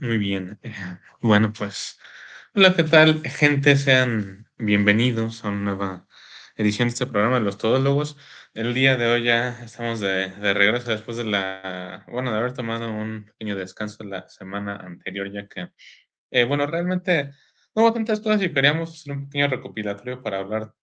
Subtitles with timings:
[0.00, 0.58] Muy bien.
[1.20, 1.98] Bueno, pues,
[2.54, 3.76] hola, ¿qué tal, gente?
[3.76, 6.06] Sean bienvenidos a una nueva
[6.56, 8.16] edición de este programa Los Todólogos.
[8.54, 12.52] El día de hoy ya estamos de, de regreso después de la, bueno, de haber
[12.52, 15.70] tomado un pequeño descanso la semana anterior, ya que,
[16.30, 17.32] eh, bueno, realmente
[17.74, 20.74] no hubo tantas cosas y queríamos hacer un pequeño recopilatorio para hablar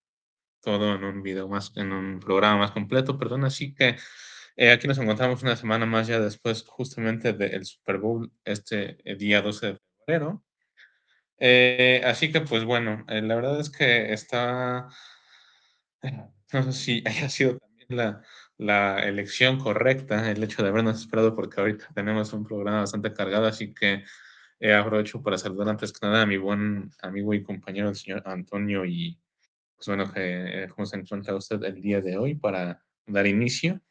[0.61, 3.97] todo en un video más, en un programa más completo, perdón, así que
[4.55, 9.15] eh, aquí nos encontramos una semana más ya después justamente del Super Bowl, este eh,
[9.15, 10.43] día 12 de febrero.
[11.39, 14.87] Eh, así que pues bueno, la verdad es que está,
[16.53, 18.21] no sé si haya sido también la,
[18.57, 23.47] la elección correcta, el hecho de habernos esperado, porque ahorita tenemos un programa bastante cargado,
[23.47, 24.03] así que
[24.73, 28.85] aprovecho para saludar antes que nada a mi buen amigo y compañero, el señor Antonio,
[28.85, 29.19] y
[29.75, 30.05] pues bueno,
[30.73, 33.81] ¿cómo se encuentra usted el día de hoy para dar inicio?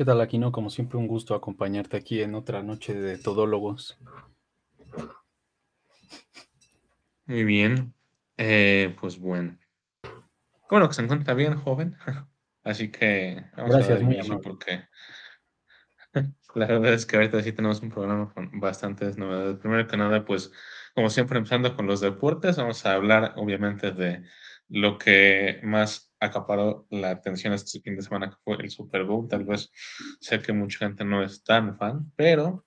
[0.00, 0.50] ¿Qué tal, Aquino?
[0.50, 3.98] Como siempre, un gusto acompañarte aquí en otra noche de Todólogos.
[7.26, 7.92] Muy bien.
[8.38, 9.58] Eh, pues bueno.
[10.70, 11.98] Bueno, que se encuentra bien, joven.
[12.64, 14.88] Así que vamos Gracias, a dar inicio porque
[16.54, 19.58] la verdad es que ahorita sí tenemos un programa con bastantes novedades.
[19.58, 20.50] Primero que nada, pues,
[20.94, 24.24] como siempre, empezando con los deportes, vamos a hablar obviamente de
[24.66, 29.28] lo que más acaparó la atención este fin de semana, que fue el Super Bowl.
[29.28, 29.70] Tal vez
[30.20, 32.66] sé que mucha gente no es tan fan, pero,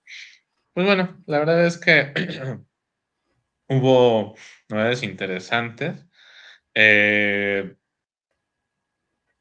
[0.72, 2.12] pues bueno, la verdad es que
[3.68, 4.34] hubo
[4.68, 6.06] novedades interesantes.
[6.74, 7.76] Eh,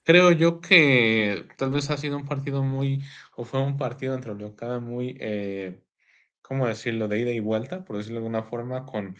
[0.03, 3.03] creo yo que tal vez ha sido un partido muy,
[3.35, 5.81] o fue un partido entre lo que muy, eh,
[6.41, 9.16] ¿cómo decirlo?, de ida y vuelta, por decirlo de alguna forma, con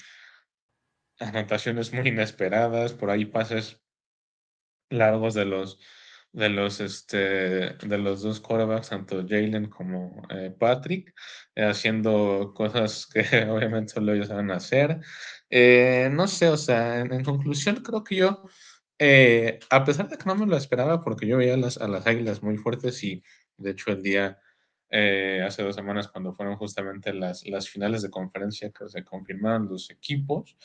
[1.19, 3.82] anotaciones muy inesperadas, por ahí pases
[4.93, 5.79] largos de los
[6.33, 11.13] de los este de los dos quarterbacks, tanto Jalen como eh, Patrick,
[11.55, 14.99] eh, haciendo cosas que obviamente solo ellos saben hacer.
[15.49, 18.43] Eh, no sé, o sea, en, conclusión, creo que yo,
[19.69, 22.41] a pesar de que no me lo esperaba, porque yo veía las, a las águilas
[22.43, 23.23] muy fuertes y
[23.57, 24.39] de hecho el día
[25.45, 29.89] hace dos semanas cuando fueron justamente las, las finales de conferencia que se confirmaron los
[29.89, 30.55] equipos,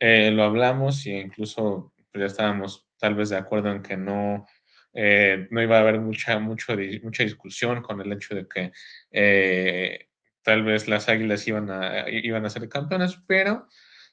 [0.00, 4.46] lo hablamos e incluso pues, ya estábamos tal vez de acuerdo en que no,
[4.92, 8.72] eh, no iba a haber mucha, mucho, mucha discusión con el hecho de que
[9.10, 10.08] eh,
[10.42, 13.66] tal vez las águilas iban a, iban a ser campeonas, pero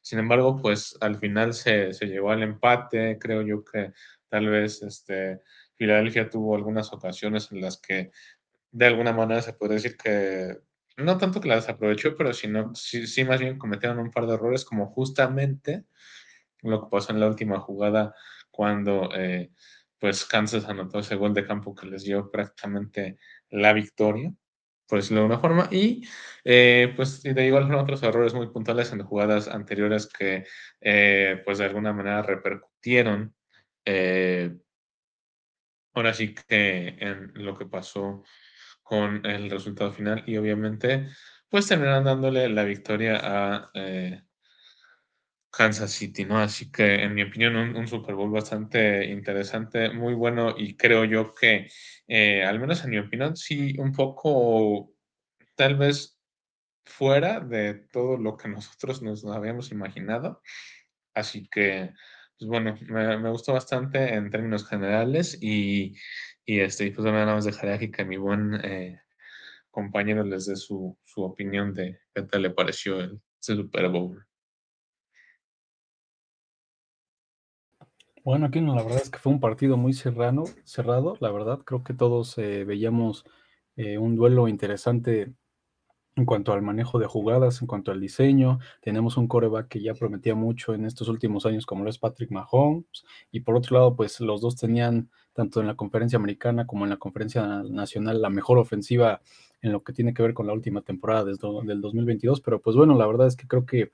[0.04, 3.18] sin embargo, pues al final se, se llegó al empate.
[3.18, 3.94] Creo yo que
[4.28, 5.40] tal vez este,
[5.78, 8.12] Filadelfia tuvo algunas ocasiones en las que
[8.72, 10.58] de alguna manera se puede decir que
[10.98, 14.34] no tanto que las aprovechó, pero sino, sí, sí más bien cometieron un par de
[14.34, 15.86] errores como justamente
[16.62, 18.14] lo que pasó en la última jugada
[18.54, 19.52] cuando eh,
[20.00, 23.18] pues Kansas anotó ese gol de campo que les dio prácticamente
[23.50, 24.32] la victoria,
[24.88, 26.08] por decirlo de una forma, y
[26.44, 30.46] eh, pues de igual forma otros errores muy puntuales en jugadas anteriores que
[30.82, 33.36] eh, pues de alguna manera repercutieron
[35.94, 38.24] ahora sí que en lo que pasó
[38.84, 41.08] con el resultado final y obviamente
[41.50, 43.72] pues terminaron dándole la victoria a
[45.54, 46.40] Kansas City, ¿no?
[46.40, 51.34] Así que, en mi opinión, un, Super Bowl bastante interesante, muy bueno, y creo yo
[51.36, 51.70] que,
[52.08, 54.92] eh, al menos en mi opinión, sí, un poco,
[55.56, 56.20] tal vez,
[56.86, 60.42] fuera de todo lo que nosotros nos habíamos imaginado.
[61.14, 61.94] Así que,
[62.40, 65.96] pues bueno, me, gustó bastante en términos generales y,
[66.46, 69.02] y este, pues nada más dejaré aquí que mi buen eh,
[69.72, 74.26] compañero les dé su, su opinión de qué tal le pareció el, Super Bowl.
[78.24, 81.60] Bueno, aquí no, la verdad es que fue un partido muy cerrado, cerrado la verdad.
[81.66, 83.26] Creo que todos eh, veíamos
[83.76, 85.34] eh, un duelo interesante
[86.16, 88.60] en cuanto al manejo de jugadas, en cuanto al diseño.
[88.82, 92.32] Tenemos un coreback que ya prometía mucho en estos últimos años, como lo es Patrick
[92.32, 93.04] Mahomes.
[93.32, 96.92] Y por otro lado, pues los dos tenían, tanto en la conferencia americana como en
[96.92, 99.22] la conferencia nacional, la mejor ofensiva
[99.62, 102.40] en lo que tiene que ver con la última temporada desde, del 2022.
[102.40, 103.92] Pero pues bueno, la verdad es que creo que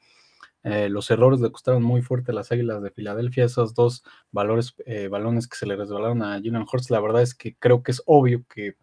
[0.64, 4.76] eh, los errores le costaron muy fuerte a las Águilas de Filadelfia, esos dos valores,
[4.86, 7.92] eh, balones que se le resbalaron a Julian Hurst, la verdad es que creo que
[7.92, 8.76] es obvio que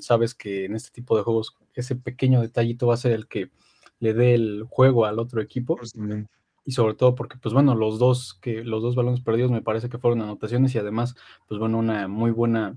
[0.00, 3.50] sabes que en este tipo de juegos ese pequeño detallito va a ser el que
[4.00, 5.78] le dé el juego al otro equipo.
[6.64, 9.88] Y sobre todo porque, pues bueno, los dos, que, los dos balones perdidos me parece
[9.88, 11.14] que fueron anotaciones y además,
[11.46, 12.76] pues bueno, una muy buena,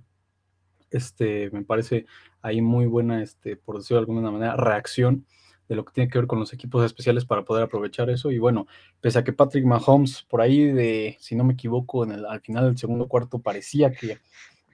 [0.92, 2.06] este, me parece
[2.42, 5.26] ahí muy buena, este, por decirlo de alguna manera, reacción
[5.70, 8.32] de lo que tiene que ver con los equipos especiales para poder aprovechar eso.
[8.32, 8.68] Y bueno,
[9.00, 12.42] pese a que Patrick Mahomes, por ahí de, si no me equivoco, en el, al
[12.42, 14.18] final del segundo cuarto parecía que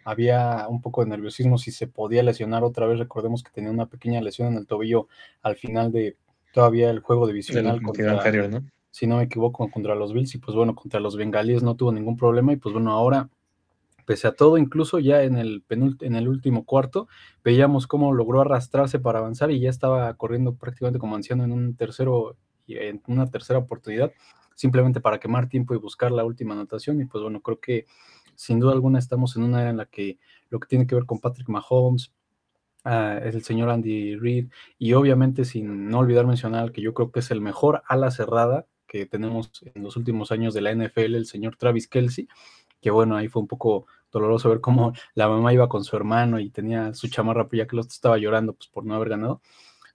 [0.06, 2.98] había un poco de nerviosismo si se podía lesionar otra vez.
[2.98, 5.10] Recordemos que tenía una pequeña lesión en el tobillo
[5.42, 6.16] al final de
[6.54, 8.64] todavía el juego divisional contra, anterior, ¿no?
[8.90, 11.92] si no me equivoco, contra los Bills y pues bueno, contra los Bengalíes no tuvo
[11.92, 13.30] ningún problema y pues bueno, ahora
[14.06, 17.08] pese a todo, incluso ya en el, en el último cuarto,
[17.44, 21.76] veíamos cómo logró arrastrarse para avanzar y ya estaba corriendo prácticamente como anciano en un
[21.76, 22.38] tercero,
[22.68, 24.12] en una tercera oportunidad,
[24.56, 27.02] simplemente para quemar tiempo y buscar la última anotación.
[27.02, 27.86] Y pues bueno, creo que
[28.36, 30.20] sin duda alguna estamos en una era en la que
[30.50, 32.14] lo que tiene que ver con Patrick Mahomes,
[32.86, 37.12] uh, es el señor Andy Reid, y obviamente sin no olvidar mencionar que yo creo
[37.12, 41.16] que es el mejor ala cerrada que tenemos en los últimos años de la NFL,
[41.16, 42.28] el señor Travis Kelsey,
[42.86, 46.40] que bueno, ahí fue un poco doloroso ver cómo la mamá iba con su hermano
[46.40, 49.42] y tenía su chamarra, pues ya que los estaba llorando pues, por no haber ganado.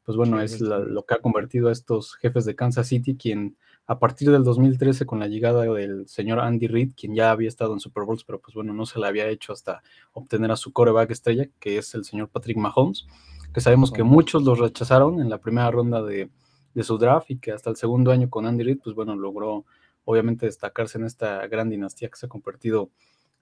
[0.03, 3.57] Pues bueno, es lo que ha convertido a estos jefes de Kansas City, quien
[3.87, 7.75] a partir del 2013 con la llegada del señor Andy Reid, quien ya había estado
[7.75, 10.73] en Super Bowls, pero pues bueno, no se le había hecho hasta obtener a su
[10.73, 13.07] coreback estrella, que es el señor Patrick Mahomes,
[13.55, 16.29] que sabemos que muchos los rechazaron en la primera ronda de,
[16.75, 19.65] de su draft y que hasta el segundo año con Andy Reid, pues bueno, logró
[20.05, 22.91] obviamente destacarse en esta gran dinastía que se ha convertido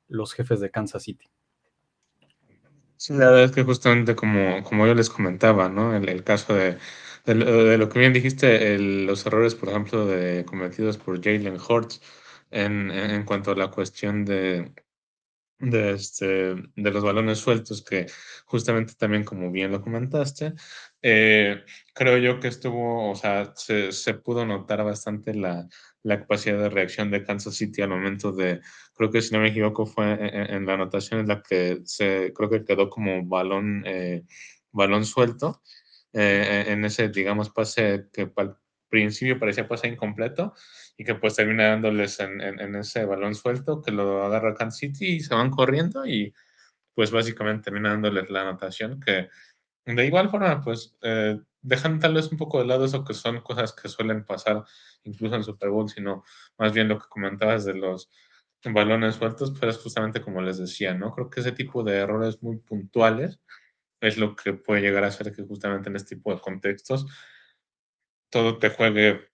[0.09, 1.27] los jefes de Kansas City.
[2.97, 5.95] Sí, la verdad es que justamente como, como yo les comentaba, ¿no?
[5.95, 6.79] El, el caso de,
[7.25, 12.01] de, lo que bien dijiste, los errores, por ejemplo, de, cometidos por Jalen Hurts
[12.51, 14.73] en, en cuanto a la cuestión de,
[15.59, 18.07] de, este, de los balones sueltos, que
[18.47, 20.55] justamente también, como bien lo comentaste,
[21.03, 21.65] eh,
[21.95, 25.69] creo yo que estuvo, o sea, se, se pudo notar bastante la,
[26.03, 28.61] la, capacidad de reacción de Kansas City al momento de,
[28.95, 30.17] creo que si no me equivoco, fue
[30.55, 34.25] en, la anotación en la que se, creo que quedó como balón, eh,
[34.73, 35.63] balón suelto,
[36.13, 38.27] eh, en ese, digamos, pase que
[38.89, 40.55] principio parecía pase incompleto
[40.97, 45.07] y que pues termina dándoles en, en, ese balón suelto que lo agarra Kansas City
[45.17, 46.35] y se van corriendo y
[46.95, 49.29] pues básicamente termina dándoles la anotación que
[49.85, 53.41] de igual forma pues eh, dejan tal vez un poco de lado eso que son
[53.41, 54.65] cosas que suelen pasar
[55.05, 56.25] incluso en Super Bowl, sino
[56.59, 58.11] más bien lo que comentabas de los
[58.65, 61.13] balones sueltos, pues es justamente como les decía, ¿no?
[61.13, 63.41] Creo que ese tipo de errores muy puntuales
[64.01, 67.07] es lo que puede llegar a ser que justamente en este tipo de contextos
[68.31, 69.29] todo te juegue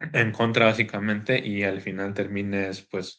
[0.00, 3.18] en contra básicamente y al final termines pues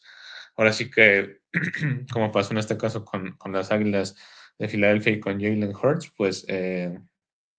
[0.56, 1.40] ahora sí que
[2.12, 4.16] como pasó en este caso con, con las Águilas
[4.58, 6.98] de Filadelfia y con Jalen Hurts pues eh,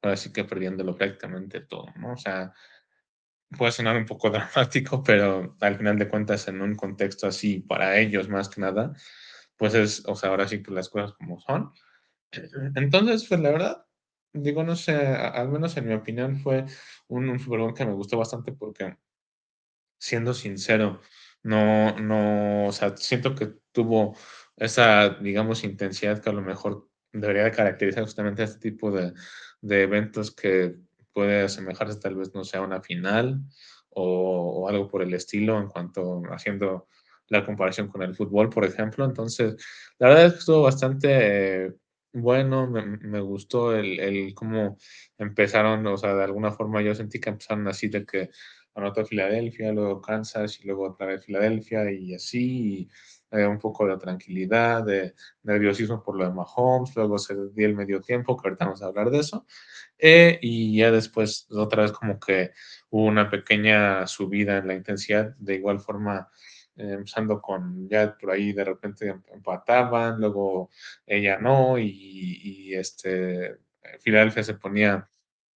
[0.02, 2.14] ahora sí que perdiéndolo prácticamente todo, ¿no?
[2.14, 2.54] O sea,
[3.58, 7.98] puede sonar un poco dramático, pero al final de cuentas en un contexto así para
[7.98, 8.94] ellos más que nada,
[9.58, 11.72] pues es, o sea, ahora sí que las cosas como son.
[12.76, 13.86] Entonces, pues la verdad,
[14.34, 16.66] digo, no sé, al menos en mi opinión fue
[17.08, 18.96] un, un Super Bowl que me gustó bastante porque
[20.00, 21.02] siendo sincero,
[21.44, 24.16] no, no, o sea, siento que tuvo
[24.58, 29.14] esa, digamos, intensidad que a lo mejor debería de caracterizar justamente este tipo de,
[29.62, 30.76] de eventos que
[31.14, 33.42] puede asemejarse tal vez, no sea una final
[33.90, 36.88] o, o, algo por el estilo en cuanto haciendo
[37.28, 39.06] la comparación con el fútbol, por ejemplo.
[39.06, 39.56] Entonces,
[40.00, 41.74] la verdad es que estuvo bastante eh,
[42.14, 44.78] bueno, me, me gustó el, el, cómo
[45.18, 48.30] empezaron, o sea, de alguna forma yo sentí que empezaron así de que
[48.76, 52.90] anotó Filadelfia, luego Kansas y luego otra vez Filadelfia y así, y,
[53.32, 55.14] eh, un poco de tranquilidad, de
[55.44, 58.88] nerviosismo por lo de Mahomes, luego se dio el medio tiempo, que ahorita vamos a
[58.88, 59.46] hablar de eso,
[59.98, 62.52] eh, y ya después otra vez como que
[62.90, 66.30] hubo una pequeña subida en la intensidad, de igual forma
[66.82, 70.70] empezando con ya por ahí de repente em, empataban, luego
[71.06, 71.90] ella no, y,
[72.44, 73.60] y este
[74.00, 75.08] Filadelfia se ponía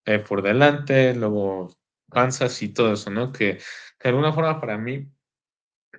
[0.06, 1.76] eh, por delante, luego
[2.10, 3.32] Kansas y todo eso, ¿no?
[3.32, 5.10] Que, que de alguna forma para mí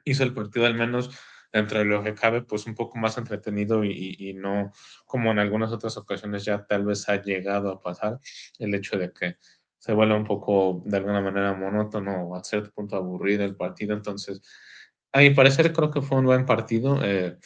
[0.04, 1.11] hizo el partido al menos
[1.52, 4.73] dentro de lo que cabe, pues un poco más entretenido y, y, no
[5.06, 8.18] como en algunas otras ocasiones ya tal vez ha llegado a pasar
[8.59, 9.37] el hecho de que
[9.78, 13.95] se vuelva un poco de alguna manera monótono o a cierto punto aburrido el partido.
[13.95, 14.42] Entonces,
[15.12, 16.98] a mi parecer creo que fue un buen partido.
[17.04, 17.38] Eh,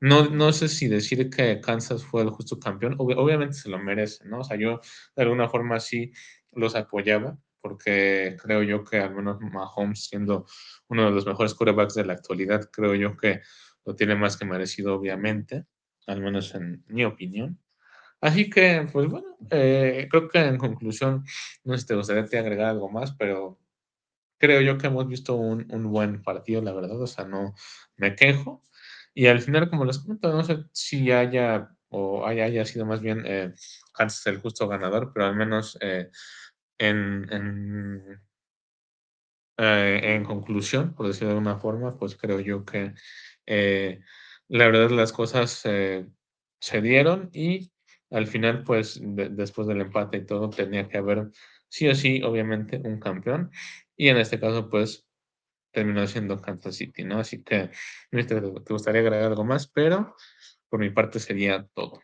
[0.00, 3.78] no, no sé si decir que Kansas fue el justo campeón, Ob obviamente se lo
[3.78, 4.40] merece, ¿no?
[4.40, 4.80] O sea, yo
[5.16, 6.12] de alguna forma sí
[6.52, 10.46] los apoyaba, porque creo yo que al menos Mahomes, siendo
[10.88, 13.40] uno de los mejores quarterbacks de la actualidad, creo yo que
[13.86, 15.64] lo tiene más que merecido, obviamente,
[16.06, 17.58] al menos en mi opinión.
[18.20, 21.24] Así que, pues bueno, eh, creo que en conclusión,
[21.64, 23.58] no sé si te gustaría agregar algo más, pero
[24.38, 27.54] creo yo que hemos visto un, un, buen partido, la verdad, o sea, no
[27.96, 28.64] me quejo.
[29.14, 33.00] Y al final, como les comento, no sé si haya o haya, haya sido más
[33.00, 33.54] bien eh,
[33.92, 36.10] Kansas el justo ganador, pero al menos eh,
[36.78, 38.20] en, en,
[39.58, 42.94] eh, en, conclusión, por decirlo de alguna forma, pues creo yo que
[43.46, 44.00] eh,
[44.48, 47.70] la verdad las cosas se dieron y
[48.10, 51.30] al final, pues después del empate y todo, tenía que haber
[51.68, 53.50] sí o sí, obviamente, un campeón.
[53.96, 55.06] Y en este caso, pues
[55.74, 57.18] terminó siendo Kansas City, ¿no?
[57.18, 57.70] Así que
[58.10, 60.14] te, gustaría agregar algo más, pero
[60.68, 62.00] por mi parte sería todo.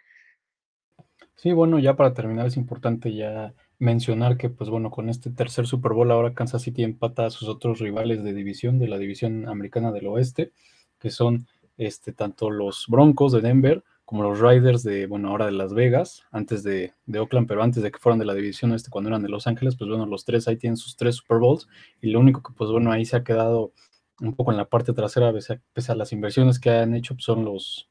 [1.36, 5.66] Sí, bueno, ya para terminar es importante ya mencionar que, pues bueno, con este tercer
[5.66, 9.48] Super Bowl ahora Kansas City empata a sus otros rivales de división, de la división
[9.48, 10.52] americana del oeste,
[10.98, 11.46] que son
[11.78, 16.24] este, tanto los Broncos de Denver como los Riders de, bueno, ahora de Las Vegas,
[16.32, 19.28] antes de, Oakland, pero antes de que fueran de la división oeste cuando eran de
[19.28, 21.68] Los Ángeles, pues bueno, los tres ahí tienen sus tres Super Bowls
[22.00, 23.72] y lo único que, pues bueno, ahí se ha quedado
[24.20, 27.44] un poco en la parte trasera, pese a, las inversiones que han hecho, pues son
[27.44, 27.88] los,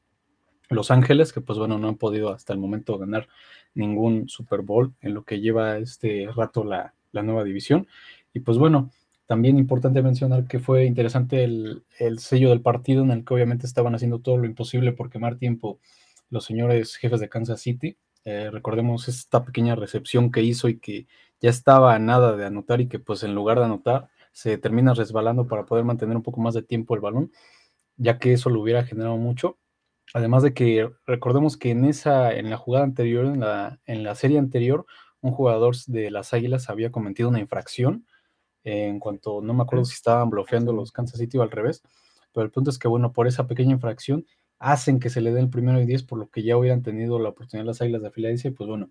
[0.68, 3.26] los Ángeles, que pues bueno, no han podido hasta el momento ganar
[3.72, 7.88] ningún Super Bowl en lo que lleva este rato la, nueva división.
[8.34, 8.90] Y pues bueno,
[9.24, 11.82] también importante mencionar que fue interesante el,
[12.18, 15.80] sello del partido en el que obviamente estaban haciendo todo lo imposible por quemar tiempo
[16.30, 17.98] los señores jefes de Kansas City.
[18.24, 21.06] Eh, recordemos esta pequeña recepción que hizo y que
[21.40, 24.94] ya estaba a nada de anotar y que pues en lugar de anotar se termina
[24.94, 27.32] resbalando para poder mantener un poco más de tiempo el balón,
[27.96, 29.58] ya que eso lo hubiera generado mucho.
[30.14, 34.14] Además de que recordemos que en esa, en la jugada anterior, en la, en la
[34.14, 34.86] serie anterior,
[35.20, 38.06] un jugador de las Águilas había cometido una infracción
[38.64, 41.82] en cuanto, no me acuerdo si estaban bloqueando los Kansas City o al revés,
[42.32, 44.26] pero el punto es que, bueno, por esa pequeña infracción
[44.60, 47.18] hacen que se le dé el primero y diez, por lo que ya hubieran tenido
[47.18, 48.90] la oportunidad las Águilas de Filadelfia, y pues bueno,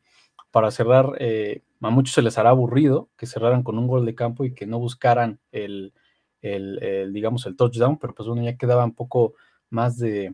[0.51, 4.15] para cerrar, eh, a muchos se les hará aburrido que cerraran con un gol de
[4.15, 5.93] campo y que no buscaran el,
[6.41, 9.35] el digamos, el touchdown, pero pues bueno, ya quedaba un poco
[9.69, 10.33] más de,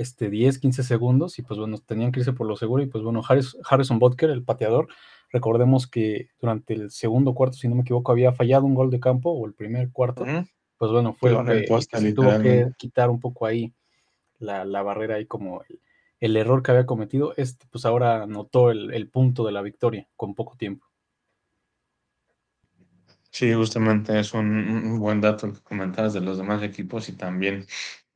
[0.00, 3.04] este, 10, 15 segundos y pues bueno, tenían que irse por lo seguro y pues
[3.04, 3.22] bueno,
[3.68, 4.88] Harrison Butker, el pateador,
[5.30, 8.98] recordemos que durante el segundo cuarto, si no me equivoco, había fallado un gol de
[8.98, 10.24] campo o el primer cuarto,
[10.78, 13.74] pues bueno, fue lo que, se tuvo que quitar un poco ahí
[14.40, 15.62] la, barrera ahí como
[16.20, 20.08] el, error que había cometido, este pues ahora notó el, el punto de la victoria
[20.16, 20.90] con poco tiempo.
[23.30, 27.66] Sí, justamente es un, buen dato el que comentabas de los demás equipos y también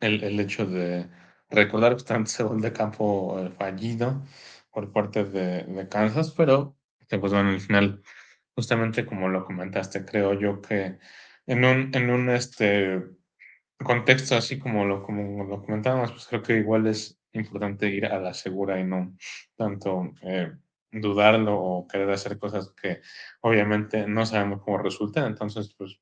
[0.00, 1.08] el, el hecho de
[1.50, 4.22] recordar que ese gol de campo eh, fallido
[4.70, 6.76] por parte de, Kansas, pero
[7.08, 8.02] pues bueno, al final,
[8.56, 10.98] justamente como lo comentaste, creo yo que
[11.46, 13.04] en un, en un este
[13.84, 18.18] contexto así como lo, como lo comentábamos, pues creo que igual es importante ir a
[18.20, 19.16] la segura y no
[19.56, 20.52] tanto eh,
[20.90, 23.00] dudarlo o querer hacer cosas que
[23.40, 25.26] obviamente no sabemos cómo resultan.
[25.26, 26.00] Entonces, pues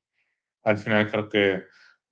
[0.63, 1.63] al final creo que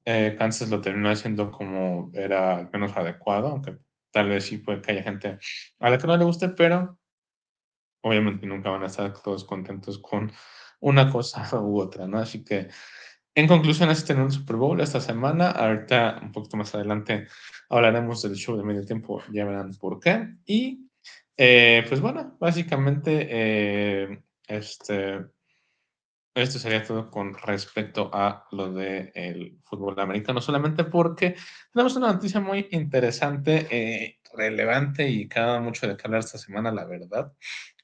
[0.06, 3.78] eh, Kansas lo terminó haciendo como era al menos adecuado, aunque
[4.12, 5.40] tal vez sí puede que haya gente
[5.80, 7.00] a la que no le guste, pero
[8.02, 10.32] obviamente nunca van a estar todos contentos con
[10.80, 12.20] una cosa u otra, ¿no?
[12.20, 12.70] Así que,
[13.36, 15.52] en conclusión, este en un Super Bowl esta semana.
[15.52, 17.28] Ahorita, un poquito más adelante,
[17.70, 20.28] hablaremos del show de medio tiempo, ya verán por qué.
[20.46, 20.90] Y,
[21.38, 25.26] eh, pues bueno, básicamente, eh, este
[26.34, 31.36] esto sería todo con respecto a lo del fútbol americano, solamente porque
[31.74, 36.38] tenemos una noticia muy interesante, eh, relevante y que dado mucho de qué hablar esta
[36.38, 37.34] semana, la verdad,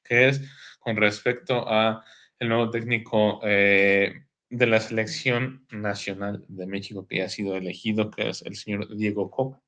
[0.02, 0.40] que es
[0.78, 2.02] con respecto a
[2.38, 8.28] el nuevo técnico eh, de la selección nacional de México que ha sido elegido, que
[8.30, 9.62] es el señor Diego Coca.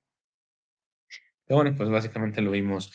[1.49, 2.92] Y bueno, pues básicamente lo vimos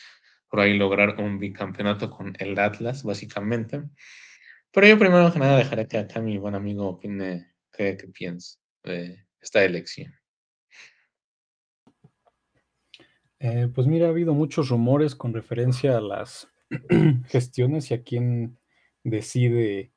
[0.48, 3.82] por ahí lograr un bicampeonato con el Atlas, básicamente.
[4.72, 9.26] Pero yo primero que nada dejaré que acá mi buen amigo opine qué, piensa de
[9.40, 10.14] esta elección.
[13.38, 16.48] Eh, pues mira, ha habido muchos rumores con referencia a las
[17.28, 18.58] gestiones y a quién
[19.04, 19.92] decide,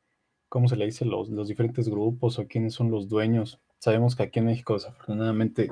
[0.49, 1.05] ¿cómo se le dice?
[1.05, 3.59] Los, los diferentes grupos o quiénes son los dueños.
[3.79, 5.71] Sabemos que aquí en México desafortunadamente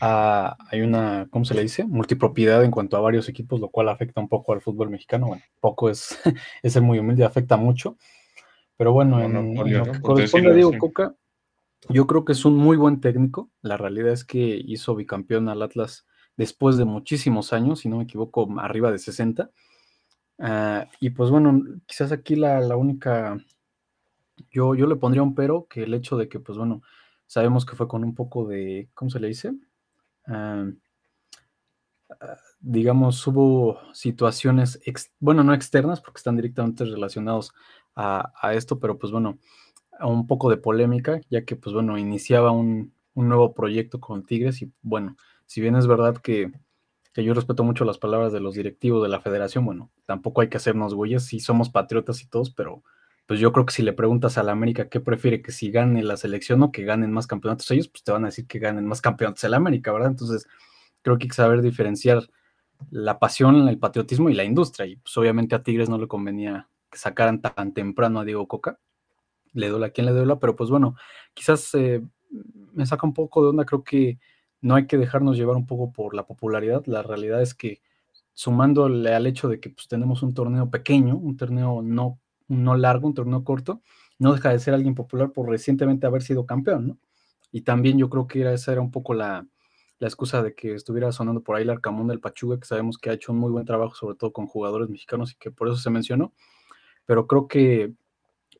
[0.00, 1.84] ah, hay una, ¿cómo se le dice?
[1.84, 5.28] Multipropiedad en cuanto a varios equipos, lo cual afecta un poco al fútbol mexicano.
[5.28, 6.18] Bueno, poco es,
[6.62, 7.96] es ser muy humilde, afecta mucho.
[8.76, 11.14] Pero bueno, en, lo que corresponde a Diego Coca,
[11.88, 13.50] yo creo que es un muy buen técnico.
[13.60, 16.06] La realidad es que hizo bicampeón al Atlas
[16.36, 19.50] después de muchísimos años, si no me equivoco, arriba de 60.
[20.38, 23.36] Ah, y pues bueno, quizás aquí la, única,
[24.50, 26.82] yo, yo le pondría un pero, que el hecho de que, pues bueno,
[27.26, 29.52] sabemos que fue con un poco de, ¿cómo se le dice?
[30.26, 30.66] Ah,
[32.20, 34.80] ah, digamos, hubo situaciones,
[35.18, 37.52] bueno, no externas, porque están directamente relacionados
[37.96, 39.38] a, esto, pero pues bueno,
[40.00, 44.72] un poco de polémica, ya que pues bueno, iniciaba un, nuevo proyecto con Tigres y
[44.80, 46.50] bueno, si bien es verdad que,
[47.14, 50.56] yo respeto mucho las palabras de los directivos de la federación, bueno, tampoco hay que
[50.56, 52.82] hacernos güeyes, sí somos patriotas y todos, pero
[53.26, 56.02] pues yo creo que si le preguntas a la América qué prefiere, que si gane
[56.02, 58.86] la selección o que ganen más campeonatos ellos, pues te van a decir que ganen
[58.86, 60.10] más campeonatos el América, ¿verdad?
[60.10, 60.46] Entonces,
[61.02, 62.28] creo que hay que saber diferenciar
[62.90, 64.86] la pasión, el patriotismo y la industria.
[64.86, 68.78] Y pues obviamente a Tigres no le convenía que sacaran tan temprano a Diego Coca.
[69.52, 70.96] Le duela a quien le duela, pero pues bueno,
[71.34, 72.02] quizás eh,
[72.72, 73.64] me saca un poco de onda.
[73.64, 74.18] Creo que
[74.60, 76.84] no hay que dejarnos llevar un poco por la popularidad.
[76.86, 77.82] La realidad es que
[78.34, 82.18] sumándole al hecho de que pues, tenemos un torneo pequeño, un torneo no,
[82.48, 83.82] no largo, un torneo corto,
[84.18, 86.98] no deja de ser alguien popular por recientemente haber sido campeón, ¿no?
[87.50, 89.46] Y también yo creo que esa era un poco la,
[90.02, 93.10] la excusa de que estuviera sonando por ahí el Arcamón del Pachuga, que sabemos que
[93.10, 95.76] ha hecho un muy buen trabajo, sobre todo con jugadores mexicanos y que por eso
[95.76, 96.32] se mencionó.
[97.06, 97.92] Pero creo que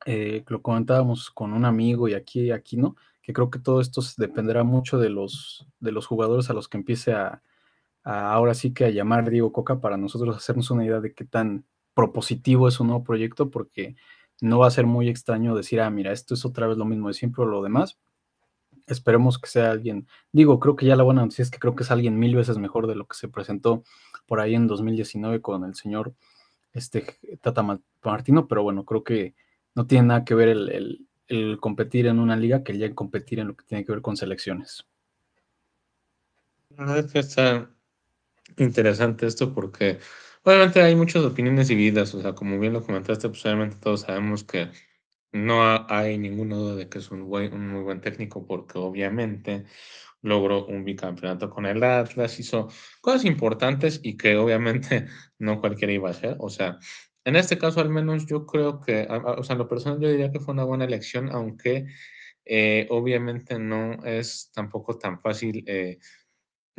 [0.06, 4.02] eh, lo comentábamos con un amigo y aquí, aquí no, que creo que todo esto
[4.18, 7.42] dependerá mucho de los, de los jugadores a los que empiece a,
[8.04, 11.64] ahora sí que a llamar Diego Coca para nosotros hacernos una idea de qué tan
[11.94, 13.96] propositivo es un nuevo proyecto, porque
[14.40, 17.08] no va a ser muy extraño decir, ah, mira, esto es otra vez lo mismo
[17.08, 17.98] de siempre o lo demás,
[18.86, 21.84] Esperemos que sea alguien, digo, creo que ya la buena noticia es que creo que
[21.84, 23.84] es alguien mil veces mejor de lo que se presentó
[24.26, 26.14] por ahí en 2019 con el señor
[26.72, 27.04] este,
[27.40, 27.64] Tata
[28.02, 29.34] Martino, pero bueno, creo que
[29.74, 31.06] no tiene nada que ver el,
[31.60, 34.86] competir en una liga que ya competir en lo que tiene que ver con selecciones.
[36.96, 37.70] Es que está
[38.58, 39.98] interesante esto porque
[40.44, 44.44] obviamente hay muchas opiniones divididas, o sea, como bien lo comentaste, pues obviamente todos sabemos
[44.44, 44.70] que
[45.32, 49.64] no hay ninguna duda de que es un, un muy buen técnico porque obviamente
[50.22, 52.68] logró un bicampeonato con el Atlas, hizo
[53.00, 55.06] cosas importantes y que obviamente
[55.38, 56.36] no cualquiera iba a hacer.
[56.38, 56.78] O sea,
[57.24, 60.40] en este caso al menos yo creo que, o sea, lo personal yo diría que
[60.40, 61.86] fue una buena elección, aunque
[62.44, 65.98] eh, obviamente no es tampoco tan fácil, eh,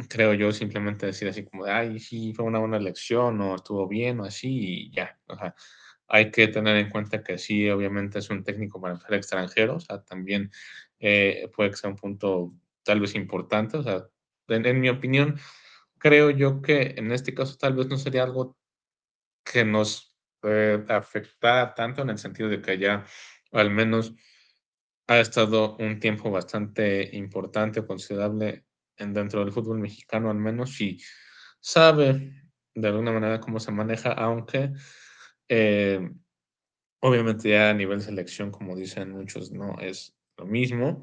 [0.10, 3.88] creo yo, simplemente decir así como de, ay, sí, fue una buena elección o estuvo
[3.88, 5.20] bien o así y ya.
[5.28, 5.56] O sea,
[6.08, 9.80] hay que tener en cuenta que sí, obviamente es un técnico para ser extranjero, o
[9.80, 10.52] sea, también
[11.00, 12.54] eh, puede que sea un punto
[12.84, 14.08] tal vez importante, o sea,
[14.50, 15.40] en, mi opinión,
[15.98, 18.58] creo yo que en este caso tal vez no sería algo
[19.44, 23.06] que nos eh, afectara tanto en el sentido de que ya
[23.52, 24.14] al menos
[25.08, 28.73] ha estado un tiempo bastante importante, considerable en,
[29.12, 31.02] dentro del fútbol mexicano, al menos, y
[31.60, 32.44] sabe
[32.76, 34.72] de alguna manera cómo se maneja, aunque
[35.50, 36.10] eh,
[37.00, 41.02] obviamente ya a nivel selección, como dicen muchos, no es lo mismo.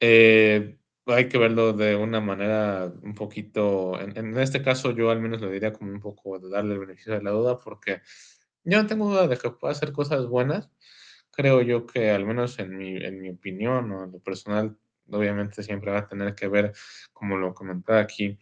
[0.00, 5.40] Eh, hay que verlo de una manera un poquito, en, este caso yo al menos
[5.40, 8.02] lo diría como un poco de darle el beneficio de la duda, porque
[8.64, 10.70] yo no tengo duda de que pueda hacer cosas buenas.
[11.32, 14.78] Creo yo que al menos en mi, en mi opinión o en lo personal,
[15.12, 16.72] obviamente siempre va a tener que ver,
[17.12, 18.38] como lo comentaba aquí,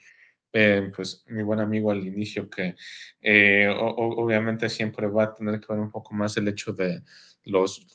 [0.52, 2.74] eh, pues mi buen amigo al inicio, que
[3.20, 7.02] eh, obviamente siempre va a tener que ver un poco más el hecho de
[7.44, 7.86] los,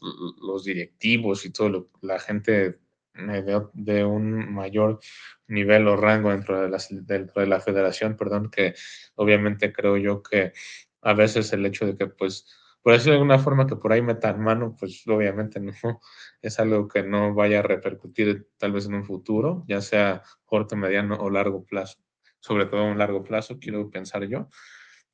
[0.41, 2.79] los directivos y todo la gente
[3.13, 4.99] de, de, un mayor
[5.47, 8.73] nivel o rango dentro de, la, dentro de la federación, perdón, que
[9.15, 10.53] obviamente creo yo que
[11.01, 12.47] a veces el hecho de que pues
[12.85, 15.73] por decirlo de alguna forma que por ahí metan mano, pues obviamente no
[16.43, 20.77] es algo que no vaya a repercutir tal vez en un futuro, ya sea corto,
[20.77, 22.05] mediano o largo plazo
[22.45, 24.49] sobre todo un largo plazo, quiero pensar yo.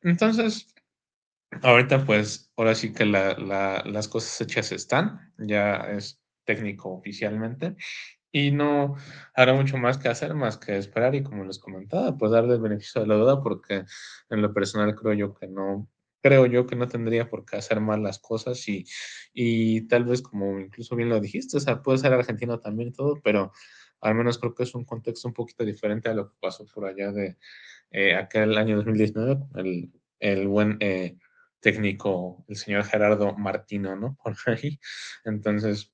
[0.01, 0.75] Entonces,
[1.61, 7.77] ahorita pues, ahora sí que las cosas hechas están, ya es técnico oficialmente
[8.33, 8.95] y no
[9.33, 12.61] habrá mucho más que hacer más que esperar y como les comentaba, pues darle el
[12.61, 13.85] beneficio de la duda porque
[14.29, 15.87] en lo personal creo yo que no,
[16.21, 18.85] creo yo que no tendría por qué hacer mal las cosas y,
[19.33, 23.19] y tal vez como incluso bien lo dijiste, o sea, puede ser argentino también todo,
[23.23, 23.51] pero
[24.01, 26.85] al menos creo que es un contexto un poquito diferente a lo que pasó por
[26.85, 27.37] allá de
[27.91, 31.17] eh, aquel año 2019, el, el buen eh,
[31.59, 34.17] técnico, el señor Gerardo Martino, ¿no?
[34.23, 34.79] Por ahí.
[35.23, 35.93] Entonces,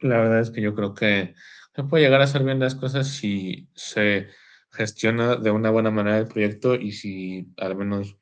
[0.00, 1.34] la verdad es que yo creo que
[1.74, 4.28] se puede llegar a hacer bien las cosas si se
[4.70, 8.16] gestiona de una buena manera el proyecto y si al menos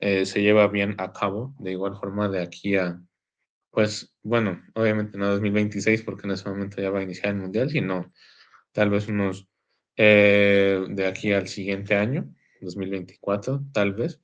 [0.00, 3.00] eh, se lleva bien a cabo, de igual forma de aquí a
[3.74, 7.68] pues bueno, obviamente no 2026 porque en ese momento ya va a iniciar el Mundial,
[7.70, 8.12] sino
[8.72, 9.48] tal vez unos
[9.96, 14.20] eh, de aquí al siguiente año, 2024, tal vez.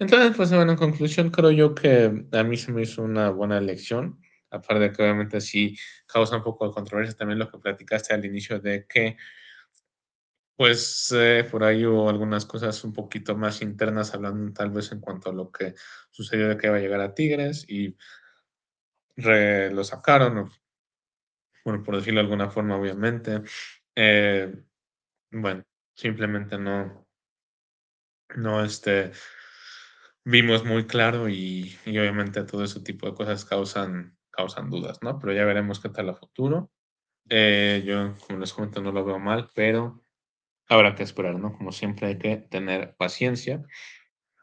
[0.00, 3.58] Entonces, pues bueno, en conclusión, creo yo que a mí se me hizo una buena
[3.58, 8.14] elección, aparte de que obviamente sí causa un poco de controversia también lo que platicaste
[8.14, 9.16] al inicio de que
[10.56, 15.00] pues eh, por ahí hubo algunas cosas un poquito más internas hablando tal vez en
[15.00, 15.74] cuanto a lo que
[16.10, 17.96] sucedió de que iba a llegar a Tigres y
[19.16, 20.50] lo sacaron,
[21.64, 23.42] bueno, por decirlo de alguna forma, obviamente.
[23.94, 24.52] Eh,
[25.30, 27.06] bueno, simplemente no,
[28.36, 29.12] no, este,
[30.24, 35.18] vimos muy claro y, obviamente todo ese tipo de cosas causan, causan dudas, ¿no?
[35.18, 36.70] Pero ya veremos qué tal a futuro.
[37.28, 40.01] Eh, yo, como les comento, no lo veo mal, pero
[40.72, 41.52] habrá que esperar, ¿no?
[41.56, 43.62] Como siempre hay que tener paciencia.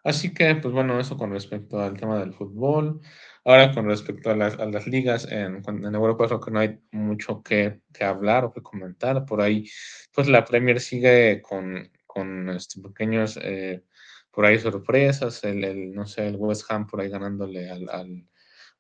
[0.04, 3.02] Así que, pues bueno, eso con respecto al tema del fútbol.
[3.44, 6.80] Ahora, con respecto a las, a las ligas en, en, Europa, creo que no hay
[6.92, 9.26] mucho que, que, hablar o que comentar.
[9.26, 9.66] Por ahí,
[10.14, 13.84] pues la Premier sigue con, con este, pequeños, eh,
[14.32, 15.44] por ahí sorpresas.
[15.44, 18.28] El, el, no sé, el West Ham por ahí ganándole al, al,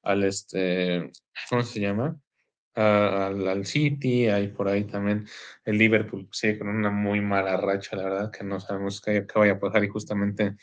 [0.04, 1.12] al este,
[1.50, 2.20] ¿cómo se llama?
[2.80, 5.28] Al, al, City, hay por ahí también
[5.65, 9.39] el Liverpool, sí, con una muy mala racha, la verdad, que no sabemos qué, qué
[9.39, 10.56] vaya a pasar y justamente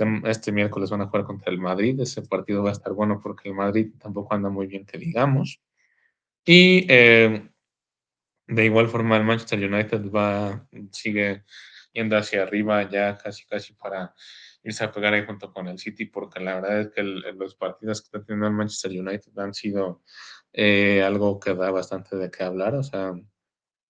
[0.00, 3.20] este, este, miércoles van a jugar contra el Madrid, ese partido va a estar bueno
[3.22, 5.60] porque el Madrid tampoco anda muy bien, que digamos.
[6.44, 7.50] Y eh,
[8.46, 11.44] de igual forma el Manchester United va, sigue
[11.92, 14.14] yendo hacia arriba ya casi casi para
[14.62, 17.54] irse a pegar ahí junto con el City, porque la verdad es que el, los
[17.54, 20.02] partidos que está teniendo el Manchester United han sido
[20.52, 23.12] eh, algo que da bastante de qué hablar, o sea,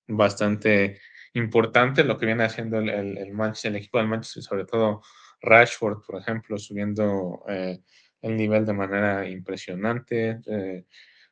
[0.08, 1.00] bastante
[1.34, 5.02] importante lo que viene haciendo el, el, el, Manchester, el equipo del Manchester, sobre todo
[5.40, 7.80] Rashford, por ejemplo, subiendo eh,
[8.22, 10.40] el nivel de manera impresionante.
[10.46, 10.84] Eh,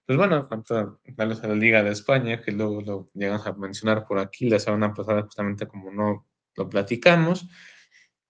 [0.05, 4.07] pues bueno, en cuanto a la Liga de España, que luego lo llegamos a mencionar
[4.07, 7.47] por aquí, la semana pasada justamente como no lo platicamos,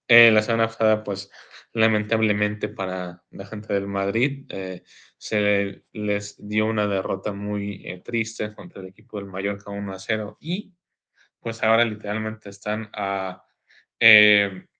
[0.09, 1.31] eh, la semana pasada pues
[1.71, 4.83] lamentablemente para la gente del Madrid eh,
[5.17, 9.99] se les dio una derrota muy eh, triste contra el equipo del Mallorca 1 a
[9.99, 10.73] 0 y
[11.39, 13.45] pues ahora literalmente están a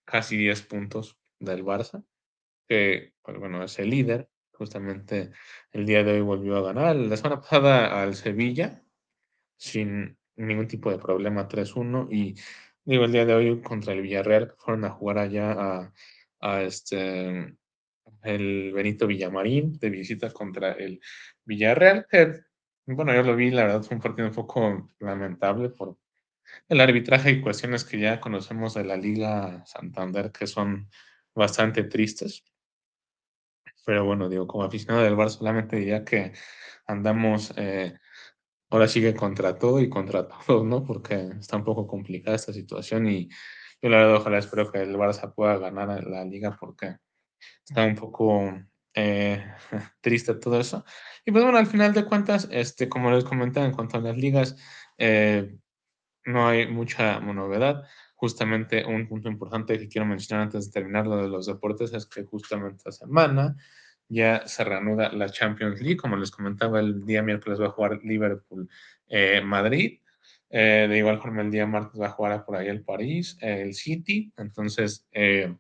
[0.06, 2.04] casi 10 puntos del Barça,
[2.68, 4.30] que pues, bueno, es el líder.
[4.54, 5.32] Justamente
[5.72, 6.96] el día de hoy volvió a ganar.
[6.96, 8.84] La semana pasada al Sevilla,
[9.58, 12.10] sin ningún tipo de problema, 3-1.
[12.12, 12.36] Y
[12.86, 15.92] digo, el día de hoy contra el Villarreal, fueron a jugar allá
[16.42, 17.56] a, este
[18.24, 21.00] el Benito Villamarín de visita contra el
[21.46, 22.06] Villarreal,
[22.96, 25.98] bueno, yo lo vi, la verdad fue un partido un poco lamentable por
[26.68, 30.89] el arbitraje y cuestiones que ya conocemos de la Liga Santander que son
[31.36, 32.44] bastante tristes.
[33.86, 36.34] Pero bueno, digo, como aficionado del Bar solamente diría que
[36.88, 37.98] andamos, eh,
[38.70, 40.84] ahora sigue contra todo y contra todos, ¿no?
[40.84, 43.30] Porque está un poco complicada esta situación y
[43.82, 46.98] yo la verdad ojalá espero que el Barça pueda ganar la liga porque
[47.66, 48.54] está un poco
[48.94, 49.44] eh,
[50.02, 50.84] triste todo eso.
[51.26, 54.18] Y pues bueno, al final de cuentas, este, como les comentaba en cuanto a las
[54.18, 54.58] ligas,
[54.98, 55.56] eh,
[56.26, 57.84] no hay mucha novedad.
[58.16, 62.06] Justamente un punto importante que quiero mencionar antes de terminar lo de los deportes es
[62.06, 63.56] que justamente esta semana
[64.10, 65.98] ya se reanuda la Champions League.
[65.98, 70.02] Como les comentaba, el día miércoles va a jugar Liverpool-Madrid.
[70.50, 73.74] Eh, de igual forma, el día martes va a jugar por ahí el París, el
[73.76, 74.34] City.
[74.38, 75.56] Entonces, eh,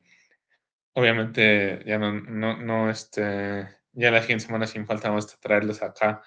[0.93, 5.81] obviamente, ya no, no, no, este, ya la siguiente semana sin falta vamos a traerles
[5.83, 6.23] acá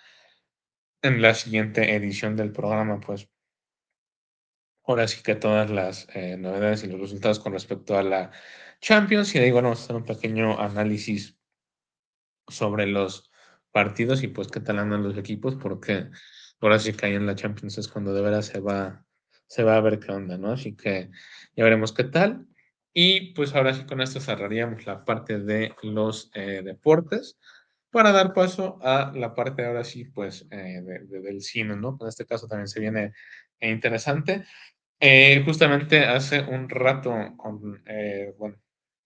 [1.02, 3.28] en la siguiente edición del programa, pues
[4.85, 8.30] ahora sí que todas las eh, novedades y los resultados con respecto a la
[8.80, 9.35] Champions.
[9.35, 11.37] Y de bueno, vamos a hacer un pequeño análisis
[12.52, 13.30] sobre los
[13.70, 16.10] partidos y pues qué tal andan los equipos, porque
[16.60, 19.04] ahora sí que ahí en la Champions es cuando de veras se va,
[19.46, 20.52] se va a ver qué onda, ¿no?
[20.52, 21.10] Así que
[21.56, 22.46] ya veremos qué tal.
[22.94, 27.38] Y pues ahora sí con esto cerraríamos la parte de los eh, deportes
[27.90, 31.96] para dar paso a la parte ahora sí pues eh, de, de, del cine, ¿no?
[32.00, 33.12] En este caso también se viene
[33.60, 34.44] interesante.
[35.04, 38.56] Eh, justamente hace un rato, con, eh, bueno,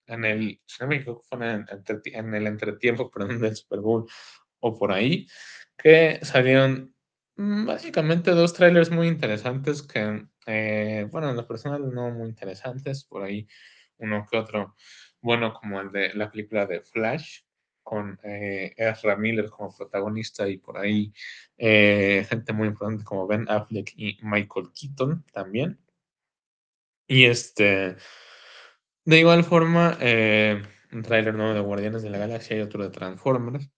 [0.07, 1.67] en el, en el,
[2.05, 4.07] en el entretiempo, perdón, del Super Bowl
[4.61, 5.27] o por ahí,
[5.77, 6.95] que salieron
[7.37, 13.23] básicamente dos trailers muy interesantes que, eh, bueno, en lo personal no muy interesantes, por
[13.23, 13.47] ahí
[13.99, 14.75] uno que otro,
[15.21, 17.41] bueno, como el de la película de Flash,
[17.87, 21.13] con eh, Ezra Miller como protagonista y por ahí
[21.57, 25.79] eh, gente muy importante como Ben Affleck y Michael Keaton también.
[27.07, 27.97] Y este,
[29.07, 30.61] de igual forma, eh,
[30.93, 33.71] un tráiler nuevo de Guardianes de la Galaxia y otro de Transformers.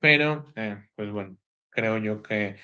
[0.00, 1.36] Pero, eh, pues bueno,
[1.68, 2.56] creo yo que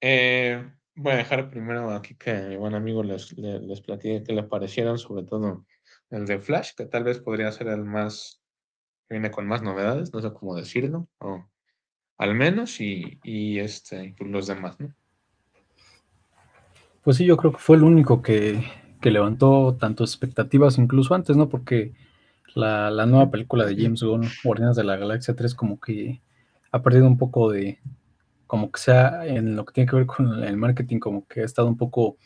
[0.00, 4.32] eh, voy a dejar primero aquí que mi buen amigo les, les, les platique qué
[4.32, 5.66] le parecieron, sobre todo
[6.10, 8.42] el de Flash, que tal vez podría ser el más,
[9.06, 11.46] que viene con más novedades, no sé cómo decirlo, o
[12.16, 14.94] al menos, y, y este, los demás, ¿no?
[17.02, 18.64] Pues sí, yo creo que fue el único que,
[19.02, 21.50] que levantó tanto expectativas incluso antes, ¿no?
[21.50, 21.92] Porque
[22.54, 26.22] la, la, nueva película de James Gunn, Guardianes de la Galaxia 3, como que
[26.70, 27.78] ha perdido un poco de,
[28.46, 31.44] como que sea en lo que tiene que ver con el marketing, como que ha
[31.44, 32.16] estado un poco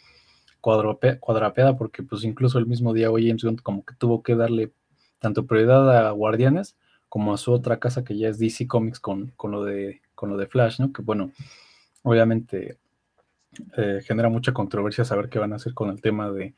[0.61, 4.37] cuadrape, cuadrapeada, porque pues incluso el mismo día hoy James Gunn como que tuvo que
[4.37, 4.73] darle
[5.19, 6.77] tanto prioridad a Guardianes
[7.09, 10.29] como a su otra casa que ya es DC Comics con, con, lo, de, con
[10.29, 10.93] lo de Flash, ¿no?
[10.93, 11.33] Que bueno,
[12.03, 12.77] obviamente
[13.77, 16.55] eh, genera mucha controversia saber qué van a hacer con el tema de,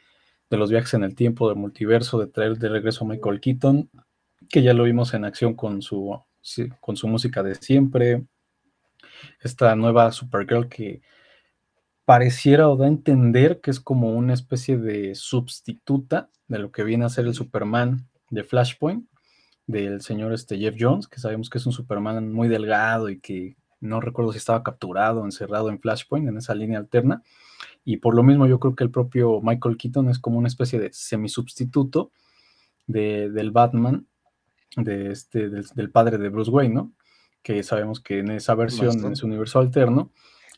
[0.51, 3.91] de los viajes en el tiempo, del multiverso, de traer de regreso a Michael Keaton,
[4.49, 6.19] que ya lo vimos en acción con su,
[6.81, 8.25] con su música de siempre.
[9.41, 11.03] Esta nueva Supergirl que
[12.05, 16.85] pareciera o da a entender que es como una especie de sustituta de lo que
[16.85, 19.07] viene a ser el Superman de Flashpoint,
[19.67, 23.57] del señor este Jeff Jones, que sabemos que es un Superman muy delgado y que
[23.81, 27.23] no recuerdo si estaba capturado o encerrado en Flashpoint, en esa línea alterna.
[27.85, 30.79] Y por lo mismo yo creo que el propio Michael Keaton es como una especie
[30.79, 32.13] de semisubstituto
[32.87, 34.07] de, del Batman,
[34.77, 36.93] de este, del, padre de Bruce Wayne, ¿no?
[37.43, 40.13] Que sabemos que en esa versión, en ese universo alterno,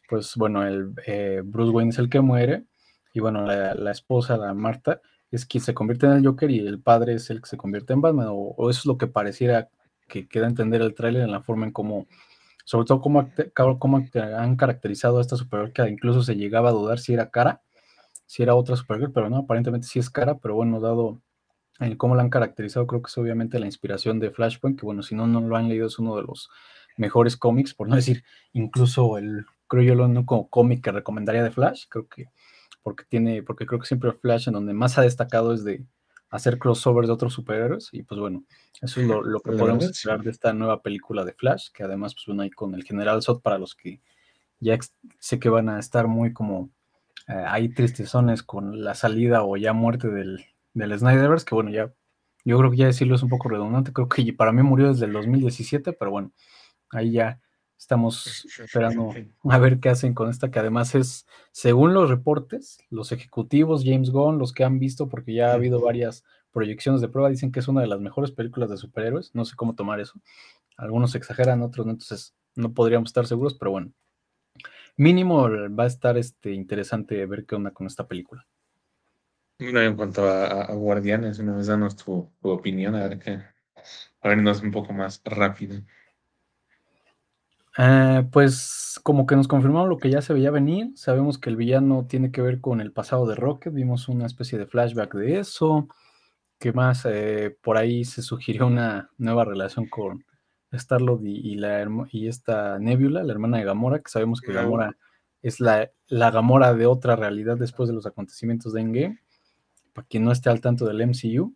[0.09, 2.65] pues bueno, el, eh, Bruce Wayne es el que muere
[3.13, 6.81] y bueno, la, esposa, la Marta, es quien se convierte en el Joker y el
[6.81, 9.69] padre es el que se convierte en Batman, o, o eso es lo que pareciera
[10.09, 12.07] que queda entender el tráiler en la forma en cómo
[12.71, 13.29] sobre todo cómo,
[14.15, 17.63] han caracterizado a esta Supergirl, que incluso se llegaba a dudar si era cara,
[18.27, 21.21] si era otra Supergirl, pero no, aparentemente sí es cara, pero bueno, dado
[21.81, 25.03] en cómo la han caracterizado, creo que es obviamente la inspiración de Flashpoint, que bueno,
[25.03, 26.49] si no, no lo han leído, es uno de los
[26.97, 31.51] mejores cómics, por no decir incluso el, creo yo, lo único cómic que recomendaría de
[31.51, 32.27] Flash, creo que,
[32.85, 35.85] porque tiene, porque creo que siempre Flash en donde más ha destacado es de
[36.31, 38.45] hacer crossovers de otros superhéroes y pues bueno,
[38.81, 42.27] eso es lo, que podemos esperar de esta nueva película de Flash, que además pues
[42.27, 44.01] bueno, hay con el General Zod para los que
[44.61, 44.79] ya
[45.19, 46.71] sé que van a estar muy como
[47.29, 51.93] eh, ahí tristezones con la salida o ya muerte del, del Snyderverse, que bueno, ya
[52.45, 55.07] yo creo que ya decirlo es un poco redundante, creo que para mí murió desde
[55.07, 56.33] el 2017, pero bueno,
[56.91, 57.41] ahí ya
[57.81, 59.15] estamos esperando
[59.45, 64.11] a ver qué hacen con esta, que además es, según los reportes, los ejecutivos, James
[64.11, 67.61] Gunn, los que han visto, porque ya ha habido varias proyecciones de prueba, dicen que
[67.61, 70.21] es una de las mejores películas de superhéroes, no sé cómo tomar eso.
[70.77, 73.93] Algunos exageran, otros no, entonces no podríamos estar seguros, pero bueno,
[74.97, 78.47] mínimo va a estar este, interesante ver qué onda con esta película.
[79.59, 83.41] en cuanto a, Guardianes, una vez danos tu, tu opinión, a ver qué,
[84.21, 85.81] a vernos un poco más rápido.
[87.79, 90.93] Eh, pues como que nos confirmaron lo que ya se veía venir.
[90.97, 93.73] Sabemos que el villano tiene que ver con el pasado de Rocket.
[93.73, 95.89] Vimos una especie de flashback de eso.
[96.59, 97.07] ¿Qué más?
[97.07, 100.25] Eh, por ahí se sugirió una nueva relación con
[100.73, 104.97] Starlord y, la, y esta Nebula, la hermana de Gamora, que sabemos que Gamora
[105.43, 109.21] es la, la Gamora de otra realidad después de los acontecimientos de Endgame.
[109.93, 111.55] Para quien no esté al tanto del MCU.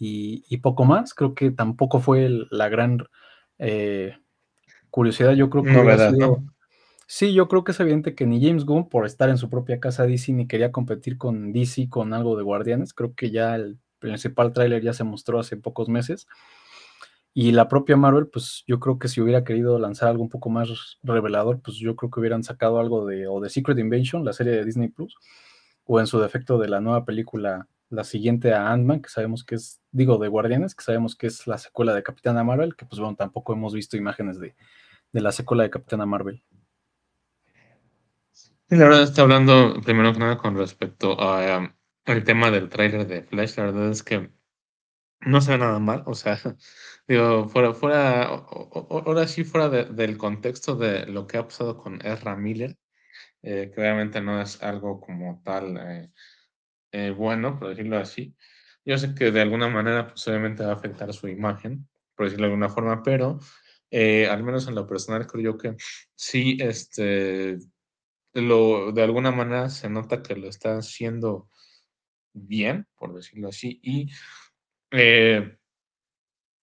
[0.00, 1.14] Y, poco más.
[1.14, 2.98] Creo que tampoco fue la gran...
[3.58, 4.16] Eh,
[4.94, 6.44] curiosidad, yo creo que no
[7.08, 9.80] Sí, yo creo que es evidente que ni James Gunn, por estar en su propia
[9.80, 12.94] casa DC, ni quería competir con DC con algo de Guardianes.
[12.94, 16.28] Creo que ya el principal tráiler ya se mostró hace pocos meses.
[17.34, 20.48] Y la propia Marvel, pues yo creo que si hubiera querido lanzar algo un poco
[20.48, 20.68] más
[21.02, 24.52] revelador, pues yo creo que hubieran sacado algo de, o de Secret Invasion, la serie
[24.52, 25.16] de Disney Plus,
[25.86, 29.56] o en su defecto de la nueva película, la siguiente a Ant-Man, que sabemos que
[29.56, 33.00] es, digo, de Guardianes, que sabemos que es la secuela de Capitana Marvel, que pues
[33.00, 34.54] bueno, tampoco hemos visto imágenes de,
[35.14, 36.42] de la secuela de Capitana Marvel.
[38.32, 43.06] Sí, la verdad está hablando primero que nada con respecto a um, tema del tráiler
[43.06, 44.30] de Flash, la verdad es que
[45.20, 46.36] no se ve nada mal, o sea,
[47.08, 52.34] digo, fuera, fuera, ahora sí fuera del contexto de lo que ha pasado con Ezra
[52.34, 52.76] Miller,
[53.42, 56.10] eh, que obviamente no es algo como tal eh,
[56.90, 58.36] eh, bueno, por decirlo así.
[58.84, 62.52] Yo sé que de alguna manera, pues va a afectar su imagen, por decirlo de
[62.52, 63.38] alguna forma, pero
[63.96, 65.76] eh, al menos en lo personal creo yo que
[66.16, 67.58] sí, este,
[68.32, 71.48] lo, de alguna manera se nota que lo están haciendo
[72.32, 74.10] bien, por decirlo así, y
[74.90, 75.56] eh,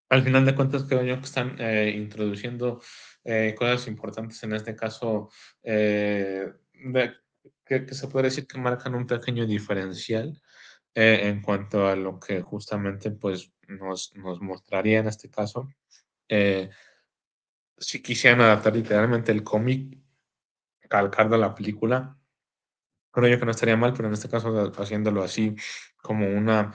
[0.10, 2.82] al final de cuentas creo yo que están eh, introduciendo
[3.58, 5.30] cosas importantes, en este caso,
[5.63, 6.52] que,
[7.91, 10.38] se puede decir que marcan un pequeño diferencial
[10.94, 15.70] en cuanto a lo que justamente pues nos, nos mostraría en este caso
[17.82, 19.98] si quisieran adaptar literalmente el cómic,
[20.88, 22.17] calcarlo a la película,
[23.12, 25.56] creo yo que no estaría mal, pero en este caso haciéndolo así
[26.02, 26.74] como una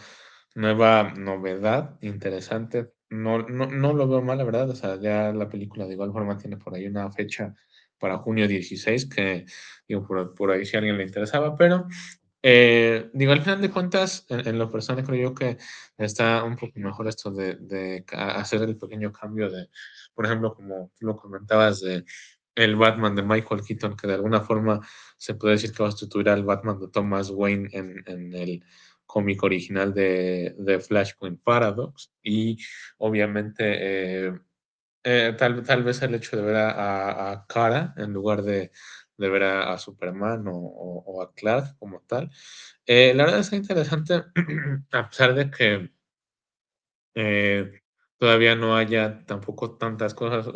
[0.54, 4.70] nueva novedad interesante, no, no, no lo veo mal, la verdad.
[4.70, 7.54] O sea, ya la película de igual forma tiene por ahí una fecha
[7.98, 9.46] para junio 16, que
[9.88, 11.86] digo, por, por ahí si a alguien le interesaba, pero
[12.42, 15.56] eh, digo, al final de cuentas, en, lo personal creo yo que
[15.98, 19.68] está un poco mejor esto de, de, hacer el pequeño cambio de,
[20.16, 22.04] por ejemplo, como tú lo comentabas, de
[22.56, 24.80] el Batman de Michael Keaton, que de alguna forma
[25.18, 28.64] se puede decir que va a sustituir al Batman de Thomas Wayne en, el
[29.04, 32.12] cómic original de, de, Flashpoint Paradox.
[32.22, 32.56] Y
[32.98, 34.32] obviamente, eh,
[35.04, 38.72] eh, tal, tal vez el hecho de ver a, a, en lugar de,
[39.18, 42.30] de ver a, Superman o, a Clark como tal.
[42.86, 44.24] Eh, la verdad es interesante,
[44.92, 45.90] a pesar de que
[48.18, 50.48] todavía no haya tampoco tantas cosas.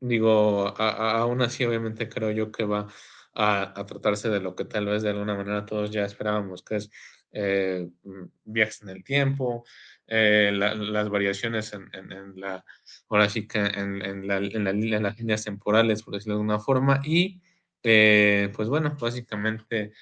[0.00, 2.88] Digo, aún así, obviamente creo yo que va
[3.34, 6.90] a, tratarse de lo que tal vez de alguna manera todos ya esperábamos, que es
[7.32, 9.64] eh, mm, viajes en el tiempo,
[10.06, 12.64] eh, las variaciones en, la,
[13.08, 14.64] ahora sí que en, en, la, en,
[15.02, 17.40] las líneas temporales, por decirlo de alguna forma, y
[17.82, 19.92] eh, pues bueno, básicamente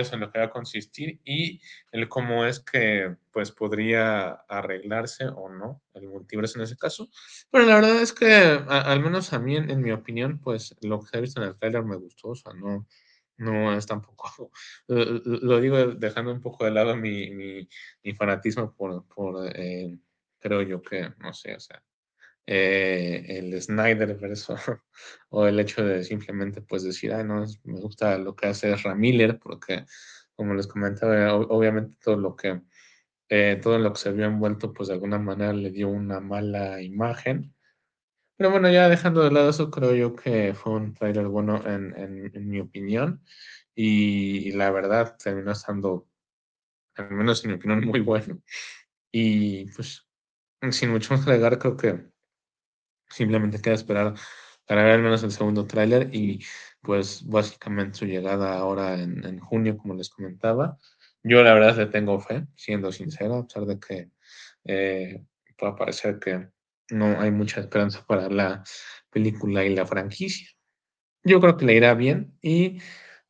[0.00, 1.60] eso en lo que va a consistir y
[1.92, 7.08] el cómo es que pues podría arreglarse o no el multiverso en ese caso.
[7.50, 8.32] Pero la verdad es que
[8.68, 11.56] al menos a mí, en, mi opinión, pues lo que se ha visto en el
[11.56, 12.86] trailer me gustó, o sea, no,
[13.36, 14.50] no es tampoco,
[14.88, 17.68] lo digo dejando un poco de lado mi, mi,
[18.14, 19.96] fanatismo por, por eh,
[20.38, 21.82] creo yo que, no sé, o sea,
[22.46, 24.56] eh, el Snyder verso
[25.30, 29.38] o el hecho de simplemente pues decir, ah, no, me gusta lo que hace Ramiller,
[29.38, 29.86] porque
[30.36, 32.60] como les comentaba, obviamente todo lo que
[33.30, 36.82] eh, todo lo que se vio envuelto pues de alguna manera le dio una mala
[36.82, 37.54] imagen.
[38.36, 41.94] Pero bueno, ya dejando de lado eso, creo yo que fue un trailer bueno en,
[41.96, 43.22] en, mi opinión
[43.74, 46.08] y, la verdad terminó estando,
[46.96, 48.40] al menos en mi opinión, muy bueno.
[49.12, 50.06] Y pues
[50.70, 52.13] sin mucho más agregar, creo que
[53.08, 54.14] Simplemente queda esperar
[54.66, 56.42] para ver al menos el segundo tráiler y
[56.80, 60.78] pues básicamente su llegada ahora en, junio, como les comentaba.
[61.22, 64.10] Yo la verdad le tengo fe, siendo sincero, a pesar de que
[64.64, 65.24] eh,
[65.56, 66.48] puede parecer que
[66.90, 68.62] no hay mucha esperanza para la
[69.10, 70.48] película y la franquicia.
[71.22, 72.78] Yo creo que le irá bien y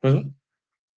[0.01, 0.17] pues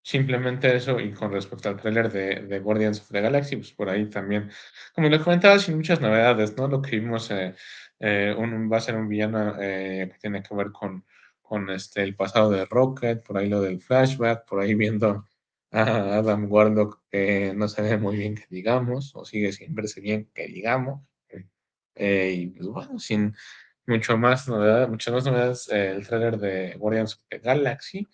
[0.08, 4.10] Simplemente eso, y con respecto al tráiler de, Guardians of the Galaxy, pues por ahí
[4.10, 4.50] también,
[4.96, 6.70] como les comentaba, sin muchas novedades, ¿no?
[6.70, 7.56] Lo que vimos eh,
[8.00, 11.06] eh, va a ser un villano eh, que tiene que ver con,
[11.42, 15.26] con este, el pasado de Rocket, por ahí lo del flashback, por ahí viendo
[15.72, 20.02] a Adam Warlock que no se ve muy bien que digamos, o sigue sin verse
[20.02, 21.02] bien que digamos.
[21.96, 23.36] y pues bueno, sin
[23.88, 28.08] mucho más novedades, muchas más novedades, el tráiler de Guardians of the Galaxy.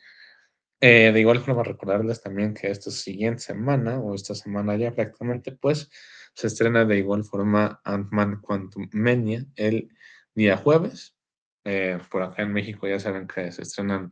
[0.85, 5.53] Eh, de igual forma, recordarles también que esta siguiente semana, o esta semana ya prácticamente,
[5.53, 5.89] pues
[6.33, 9.87] se estrena de igual forma Ant-Man Quantum Mania el
[10.35, 11.15] día jueves.
[11.63, 14.11] Eh, por acá en México ya saben que se estrenan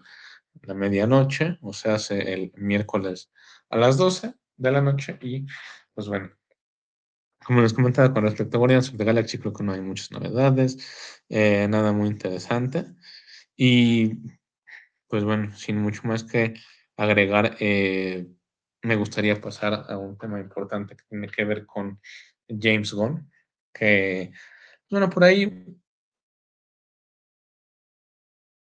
[0.62, 3.34] la medianoche, o sea, hace el miércoles
[3.70, 5.20] a las 12 de la noche.
[5.22, 5.46] Y
[5.94, 6.32] pues bueno,
[7.46, 10.10] como les comentaba con respecto a Guardians of the Galaxy, creo que no hay muchas
[10.12, 10.78] novedades,
[11.28, 12.86] eh, nada muy interesante.
[13.58, 14.40] Y
[15.12, 16.54] pues bueno, sin mucho más que
[16.96, 18.28] agregar, eh,
[18.82, 22.00] me gustaría pasar a un tema importante que tiene que ver con
[22.48, 23.30] James Gunn,
[23.74, 24.32] que,
[24.90, 25.78] bueno, por ahí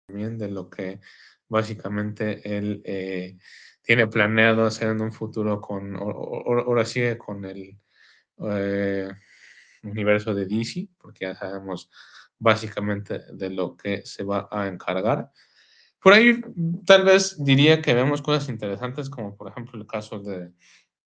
[0.08, 0.99] también de lo que
[1.47, 3.38] básicamente él eh,
[3.84, 7.77] tiene planeado hacer en un futuro con, ahora sigue con el
[8.49, 9.12] eh,
[9.84, 11.91] universo de DC, porque ya sabemos
[12.39, 15.32] básicamente de lo que se va a encargar.
[16.02, 16.42] Por ahí
[16.86, 20.52] tal vez diría que vemos cosas interesantes, como por ejemplo el caso de,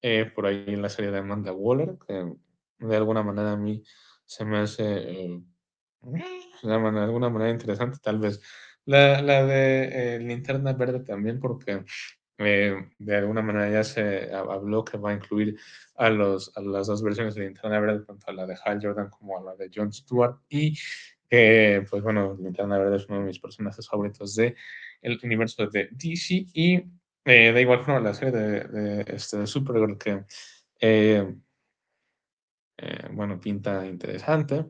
[0.01, 2.33] eh, por ahí en la serie de Amanda Waller, que
[2.79, 3.83] de alguna manera a mí
[4.25, 5.41] se me hace eh,
[6.01, 8.41] de alguna manera interesante, tal vez.
[8.85, 11.83] La, la de eh, Linterna Verde también, porque
[12.37, 15.57] de alguna manera ya se habló que va a incluir
[15.95, 19.09] a, los, a las dos versiones de Linterna Verde, tanto a la de Hal Jordan
[19.09, 20.77] como a la de John Stewart, y
[21.29, 24.55] que, pues bueno, Linterna Verde es uno de mis personajes favoritos de
[25.05, 26.83] el universo de DC y
[27.25, 30.25] eh, da igual forma la serie de, de, este, Supergirl que,
[30.79, 31.35] eh,
[32.77, 34.65] eh, bueno, pinta interesante.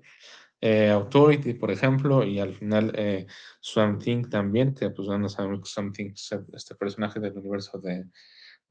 [0.62, 3.28] Authority, por ejemplo, y al final eh,
[3.60, 7.78] Swamp Thing también, que pues bueno, sabemos que Swamp Thing es este personaje del universo
[7.78, 8.06] de,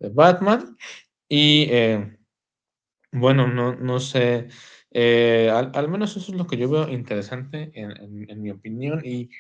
[0.01, 0.77] de Batman.
[1.29, 1.71] Y
[3.13, 4.49] bueno, no, no sé,
[4.93, 9.01] al, al, menos eso es lo que yo veo interesante en, en, en mi opinión
[9.05, 9.31] y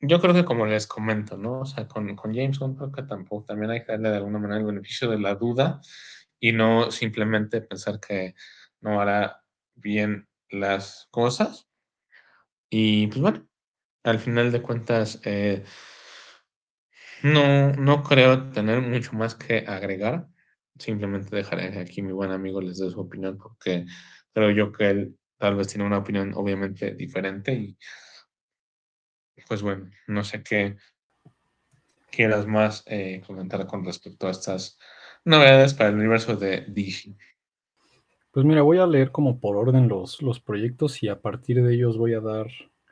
[0.00, 1.60] yo creo que como les comento, ¿no?
[1.60, 4.38] O sea, con, con James Gunn creo que tampoco, también hay que darle de alguna
[4.38, 5.80] manera el beneficio de la duda
[6.40, 8.34] y no simplemente pensar que
[8.80, 9.42] no hará
[9.74, 11.68] bien las cosas.
[12.70, 13.48] Y pues bueno,
[14.04, 15.64] al final de cuentas, eh,
[17.22, 20.28] no, no creo tener mucho más que agregar.
[20.78, 23.84] Simplemente dejaré que aquí mi buen amigo les dé su opinión porque
[24.32, 27.78] creo yo que él tal vez tiene una opinión obviamente diferente y
[29.48, 30.76] pues bueno, no sé qué
[32.10, 34.78] quieras más eh, comentar con respecto a estas
[35.24, 37.14] novedades para el universo de DC.
[38.30, 41.74] Pues mira, voy a leer como por orden los, los proyectos y a partir de
[41.74, 42.46] ellos voy a dar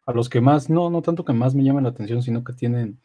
[0.06, 2.52] a los que más, no, no tanto que más me llaman la atención, sino que
[2.52, 2.98] tienen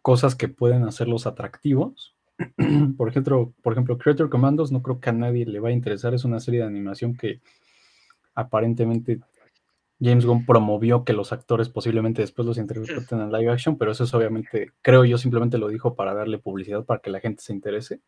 [0.00, 2.14] cosas que pueden hacerlos atractivos.
[2.96, 6.14] por ejemplo, por ejemplo, Creator Commandos no creo que a nadie le va a interesar,
[6.14, 7.40] es una serie de animación que
[8.34, 9.20] aparentemente
[10.04, 14.04] James Gunn promovió que los actores posiblemente después los interpreten en live action, pero eso
[14.04, 17.54] es obviamente, creo yo, simplemente lo dijo para darle publicidad, para que la gente se
[17.54, 18.00] interese.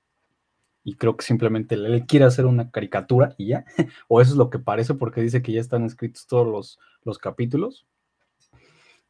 [0.84, 3.64] Y creo que simplemente él quiere hacer una caricatura y ya,
[4.08, 7.18] o eso es lo que parece porque dice que ya están escritos todos los, los
[7.18, 7.86] capítulos.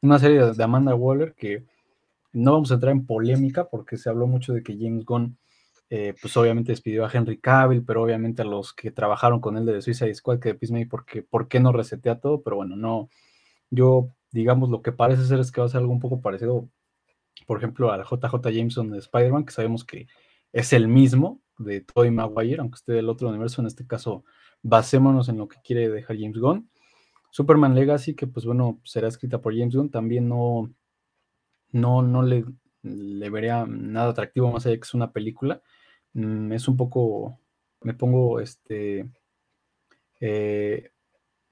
[0.00, 1.64] Una serie de Amanda Waller que
[2.32, 5.36] no vamos a entrar en polémica porque se habló mucho de que James Gunn
[5.88, 9.66] eh, pues obviamente despidió a Henry Cavill, pero obviamente a los que trabajaron con él
[9.66, 12.42] de Suicide Squad, que de Peacemaker, porque ¿por qué no resetea todo?
[12.42, 13.08] Pero bueno, no,
[13.70, 16.68] yo, digamos, lo que parece ser es que va a ser algo un poco parecido,
[17.46, 20.08] por ejemplo, al JJ Jameson de Spider-Man, que sabemos que
[20.52, 24.24] es el mismo de Tobey Maguire, aunque esté del otro universo, en este caso,
[24.62, 26.70] basémonos en lo que quiere dejar James Gunn.
[27.30, 30.72] Superman Legacy, que pues bueno, será escrita por James Gunn, también no,
[31.72, 32.44] no, no le,
[32.82, 35.62] le vería nada atractivo más allá que es una película.
[36.16, 37.38] Mm, es un poco,
[37.82, 39.06] me pongo, este,
[40.20, 40.90] eh,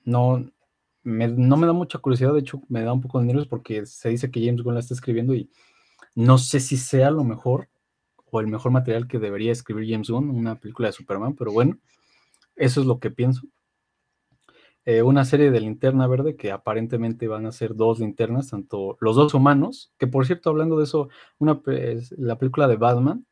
[0.04, 0.50] no,
[1.02, 3.84] me, no me da mucha curiosidad, de hecho me da un poco de nervios porque
[3.84, 5.50] se dice que James Gunn la está escribiendo y
[6.14, 7.68] no sé si sea lo mejor
[8.30, 11.78] o el mejor material que debería escribir James Gunn, una película de Superman, pero bueno,
[12.56, 13.42] eso es lo que pienso.
[14.86, 19.16] Eh, una serie de linterna verde que aparentemente van a ser dos linternas, tanto los
[19.16, 21.60] dos humanos, que por cierto, hablando de eso, una,
[22.16, 23.26] la película de Batman,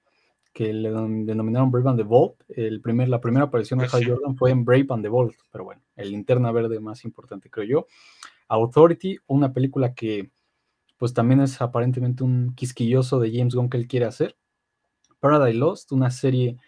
[0.53, 2.35] que le denominaron Brave and the Bold.
[2.49, 5.35] El primer, la primera aparición de ah, Hal Jordan fue en Brave and the Bold,
[5.51, 7.87] pero bueno, el linterna verde más importante, creo yo.
[8.49, 10.31] Authority, una película que
[10.99, 14.37] pues también es aparentemente un quisquilloso de James Gunn que él quiere hacer.
[15.19, 16.59] Paradise Lost, una serie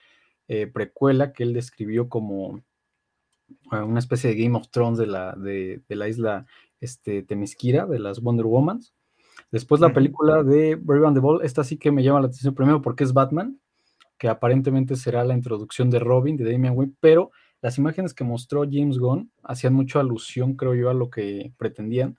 [0.48, 2.58] eh, precuela que él describió como
[3.70, 6.46] eh, una especie de Game of Thrones de la, de, la isla
[6.80, 8.94] este, Temisquira, de las Wonder Womans.
[9.50, 12.54] Después la película de Brave and the Bold, esta sí que me llama la atención
[12.54, 13.60] primero porque es Batman,
[14.18, 18.64] que aparentemente será la introducción de Robin, de Damian Wayne, pero las imágenes que mostró
[18.70, 22.18] James Gunn hacían mucho alusión, creo yo, a lo que pretendían.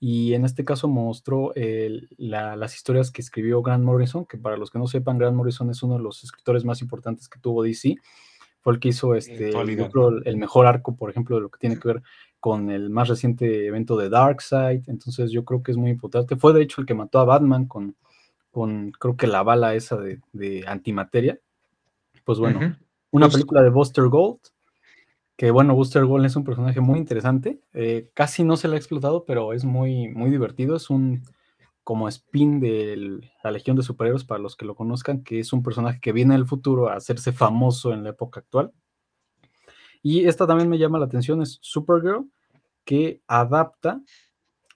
[0.00, 1.52] Y en este caso mostró
[2.18, 5.82] las historias que escribió Grant Morrison, que para los que no sepan, Grant Morrison es
[5.82, 7.96] uno de los escritores más importantes que tuvo DC.
[8.60, 11.88] Fue el que hizo este, el mejor arco, por ejemplo, de lo que tiene que
[11.88, 12.02] ver
[12.40, 14.82] con el más reciente evento de Darkseid.
[14.88, 16.36] Entonces yo creo que es muy importante.
[16.36, 17.96] Fue de hecho el que mató a Batman con,
[18.54, 21.40] con creo que la bala esa de, antimateria.
[22.24, 22.76] Pues bueno,
[23.10, 24.38] una película de Buster Gold,
[25.36, 28.78] que bueno, Buster Gold es un personaje muy interesante, eh, casi no se le ha
[28.78, 31.24] explotado, pero es muy, muy divertido, es un
[31.82, 35.64] como spin de la Legión de Superhéroes, para los que lo conozcan, que es un
[35.64, 38.72] personaje que viene del futuro a hacerse famoso en la época actual.
[40.00, 42.30] Y esta también me llama la atención, es Supergirl,
[42.84, 44.00] que adapta,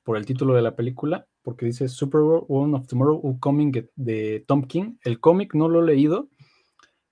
[0.02, 4.96] por el título de la película, porque dice Superwoman of Tomorrow Coming de Tom King.
[5.02, 6.28] El cómic no lo he leído,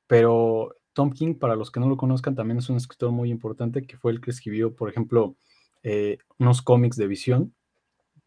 [0.07, 3.87] pero Tom King, para los que no lo conozcan, también es un escritor muy importante
[3.87, 5.39] que fue el que escribió, por ejemplo,
[5.83, 7.55] eh, unos cómics de visión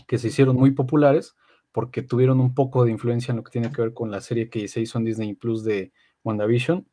[0.07, 1.35] que se hicieron muy populares
[1.71, 4.49] porque tuvieron un poco de influencia en lo que tiene que ver con la serie
[4.49, 5.93] que se hizo en Disney Plus de
[6.23, 6.87] WandaVision.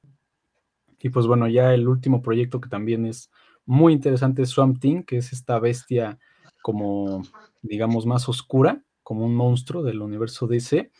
[1.00, 3.30] Y pues bueno, ya el último proyecto que también es
[3.64, 6.18] muy interesante es Swamp Thing, que es esta bestia
[6.60, 7.22] como,
[7.62, 10.90] digamos, más oscura, como un monstruo del universo DC,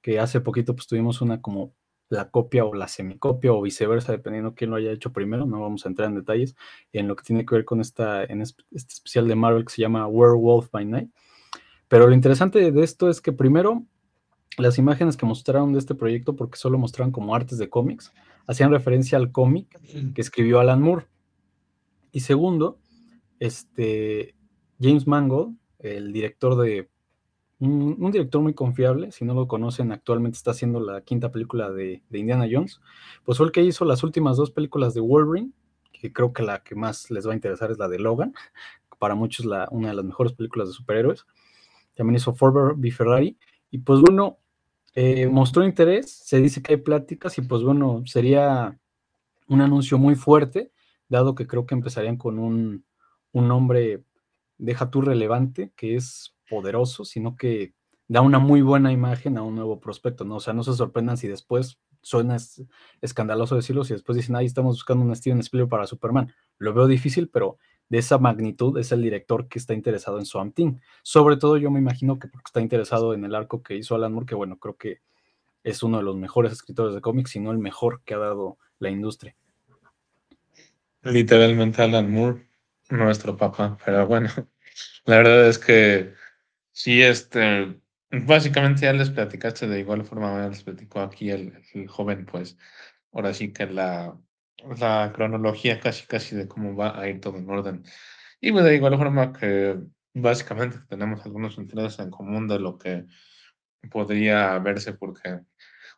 [0.00, 1.76] que hace poquito pues tuvimos una como
[2.08, 5.86] la copia o la semicopia o viceversa, dependiendo quién lo haya hecho primero, no vamos
[5.86, 6.56] a entrar en detalles,
[6.92, 10.08] en lo que tiene que ver con esta, este especial de Marvel que se llama
[10.08, 11.10] Werewolf by Night.
[11.86, 13.86] Pero lo interesante de esto es que primero,
[14.58, 18.12] las imágenes que mostraron de este proyecto, porque solo mostraron como artes de cómics,
[18.48, 19.68] hacían referencia al cómic
[20.14, 21.06] que escribió Alan Moore.
[22.10, 22.80] Y segundo,
[23.38, 24.34] este,
[24.80, 26.90] James Mangold, el director de
[27.62, 32.02] un, director muy confiable, si no lo conocen, actualmente está haciendo la quinta película de,
[32.10, 32.80] Indiana Jones,
[33.24, 35.52] pues fue el que hizo las últimas dos películas de Wolverine,
[35.92, 38.34] que creo que la que más les va a interesar es la de Logan,
[38.98, 41.24] para muchos la, una de las mejores películas de superhéroes.
[41.94, 43.38] También hizo Ford v Ferrari,
[43.70, 44.38] y pues bueno,
[44.94, 48.76] eh, mostró interés, se dice que hay pláticas, y pues bueno, sería
[49.46, 50.72] un anuncio muy fuerte,
[51.08, 52.84] dado que creo que empezarían con un,
[53.30, 54.02] un nombre,
[54.58, 57.72] deja tú relevante, que es poderoso, sino que
[58.08, 60.36] da una muy buena imagen a un nuevo prospecto, ¿no?
[60.36, 62.36] O sea, no se sorprendan si después suena
[63.00, 66.30] escandaloso decirlo, si después dicen, ahí estamos buscando un Steven Spielberg para Superman.
[66.58, 67.56] Lo veo difícil, pero
[67.88, 70.74] de esa magnitud es el director que está interesado en Swamp Thing.
[71.02, 74.12] Sobre todo yo me imagino que porque está interesado en el arco que hizo Alan
[74.12, 75.00] Moore, que bueno, creo que
[75.64, 78.58] es uno de los mejores escritores de cómics, si no el mejor que ha dado
[78.78, 79.34] la industria.
[81.00, 82.46] Literalmente Alan Moore,
[82.90, 84.28] nuestro papá, pero bueno,
[85.06, 86.12] la verdad es que
[86.72, 87.78] Sí, este,
[88.10, 92.58] Básicamente ya les platicaste de igual forma, les platicó aquí el, el joven, pues
[93.12, 94.18] ahora sí que la,
[94.78, 97.84] la cronología casi casi de cómo va a ir todo en orden.
[98.40, 99.78] Y pues de igual forma que
[100.14, 103.06] básicamente tenemos algunos intereses en común de lo que
[103.90, 105.40] podría verse porque,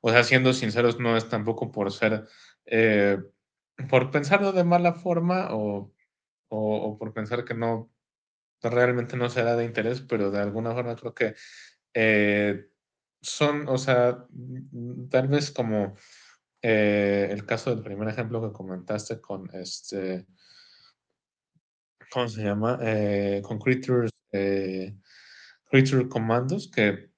[0.03, 2.27] o sea, siendo sinceros, no es tampoco por ser,
[2.67, 3.19] eh,
[3.91, 5.93] por pensarlo de mala forma o,
[6.51, 7.91] o, o por pensar que no,
[8.71, 11.35] realmente no será de interés, pero de alguna forma creo que
[11.95, 12.67] eh,
[13.23, 15.97] son, o sea, mm, tal vez como
[16.63, 20.27] eh, el caso del primer ejemplo que comentaste con este,
[22.11, 22.79] ¿cómo se llama?
[22.83, 24.11] Eh, con Creatures,
[25.71, 27.11] Creature Commandos, que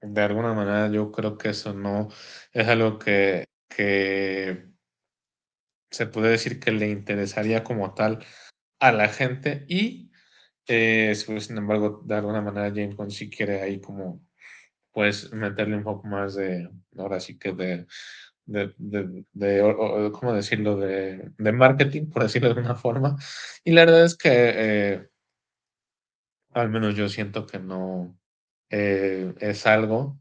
[0.00, 2.08] de alguna manera yo creo que eso no
[2.52, 4.68] es algo que, que
[5.90, 8.24] se puede decir que le interesaría como tal
[8.80, 10.07] a la gente y
[10.68, 14.22] eh, si- sin embargo de alguna manera James Gunn sí quiere ahí como
[14.92, 17.86] pues meterle un poco más de, ahora sí que de,
[18.46, 20.76] de, de, de- ¿cómo decirlo?
[20.78, 23.16] De, de marketing, por decirlo de alguna forma.
[23.64, 25.08] Y la verdad es que eh,
[26.54, 28.18] al menos yo siento que no
[28.70, 30.20] eh, es algo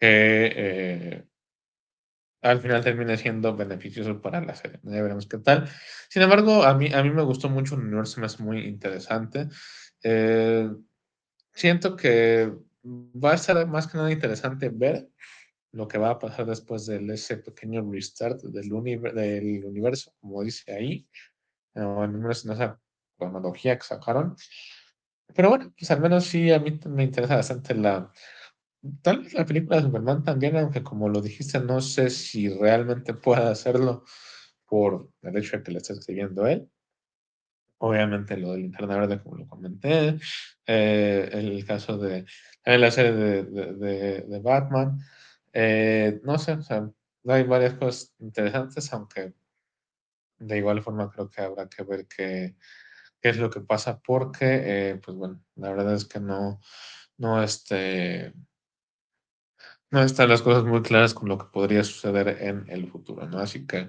[0.00, 1.24] que eh,
[2.44, 4.80] al final termine siendo beneficioso para la serie.
[4.84, 5.68] Ya veremos qué tal.
[6.10, 9.48] Sin embargo, a mí, a mí me gustó mucho el universo, me hace muy interesante.
[10.04, 10.70] Eh,
[11.54, 12.52] siento que
[12.86, 15.08] va a estar más que nada interesante ver
[15.72, 20.42] lo que va a pasar después de ese pequeño restart del, univer- del universo, como
[20.44, 21.08] dice ahí,
[21.74, 22.80] o en esa en esa
[23.18, 24.36] cronología que sacaron.
[25.34, 28.12] Pero bueno, pues al menos sí, a mí me interesa bastante la,
[29.02, 33.14] tal vez la película de Superman también, aunque como lo dijiste, no sé si realmente
[33.14, 34.04] pueda hacerlo
[34.66, 36.68] por el hecho de que le esté escribiendo él.
[37.78, 40.18] Obviamente lo del Linterna Verde, como lo comenté,
[40.66, 42.24] eh, el caso de
[42.64, 44.98] también la serie de, de, de- de Batman,
[45.52, 46.88] eh, no sé, o sea,
[47.26, 49.34] hay varias cosas interesantes, aunque
[50.38, 52.56] de igual forma creo que habrá que ver qué,
[53.20, 56.60] qué es lo que pasa, porque, eh, pues bueno, la verdad es que no,
[57.18, 58.34] no, este,
[59.90, 63.38] no están las cosas muy claras con lo que podría suceder en el futuro, ¿no?
[63.38, 63.88] Así que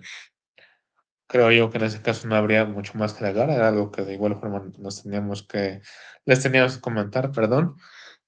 [1.28, 4.04] Creo yo que en ese caso no habría mucho más que agregar, era algo que
[4.04, 5.82] de igual forma nos teníamos que,
[6.26, 7.78] les teníamos que comentar, perdón.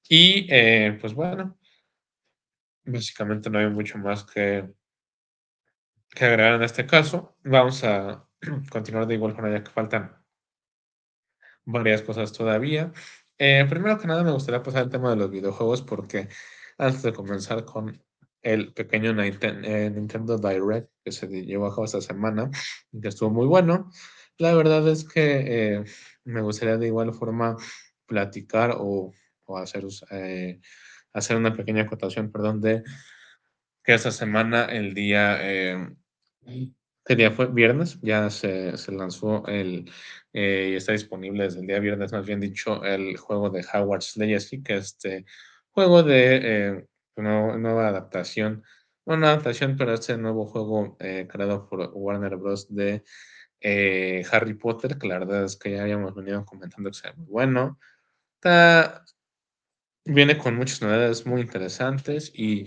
[0.10, 1.58] Y eh, pues bueno,
[2.86, 4.74] básicamente no hay mucho más que,
[6.10, 7.38] que agregar en este caso.
[7.44, 8.28] Vamos a
[8.72, 10.18] continuar de igual forma ya que faltan
[11.66, 12.92] varias cosas todavía.
[13.38, 16.30] Eh, primero que nada, me gustaría pasar al tema de los videojuegos porque
[16.78, 18.02] antes de comenzar con
[18.42, 22.50] el pequeño eh, Nintendo Direct que se llevó a cabo esta semana,
[23.02, 23.90] que estuvo muy bueno,
[24.38, 25.84] la verdad es que eh,
[26.24, 27.58] me gustaría de igual forma
[28.06, 29.14] platicar o,
[29.46, 30.60] o hacer, eh,
[31.14, 32.84] hacer una pequeña acotación, perdón, de
[33.84, 35.96] que esta semana, el día, eh,
[37.06, 37.48] ¿qué día fue?
[37.48, 39.90] Viernes, ya se, se lanzó el,
[40.34, 44.18] eh, y está disponible desde el día viernes, más bien dicho, el juego de Hogwarts
[44.18, 45.26] Legacy, que es este
[45.78, 46.38] juego de
[46.78, 46.86] eh,
[47.18, 48.64] nuevo- nueva adaptación,
[49.06, 52.74] no adaptación, pero este nuevo juego eh, creado por Warner Bros.
[52.74, 53.04] de
[53.62, 57.28] eh, Harry Potter, que la verdad es que ya habíamos venido comentando que sea muy
[57.28, 57.80] bueno.
[58.36, 59.06] Está,
[60.06, 62.66] Viene con muchas novedades muy interesantes y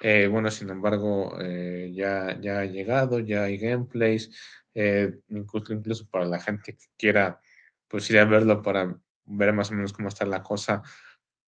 [0.00, 4.30] eh, bueno, sin embargo, eh, ya, ya ha llegado, ya hay gameplays,
[4.74, 7.40] eh, incluso, incluso para la gente que quiera
[7.88, 8.94] pues ir a verlo para
[9.24, 10.82] ver más o menos cómo está la cosa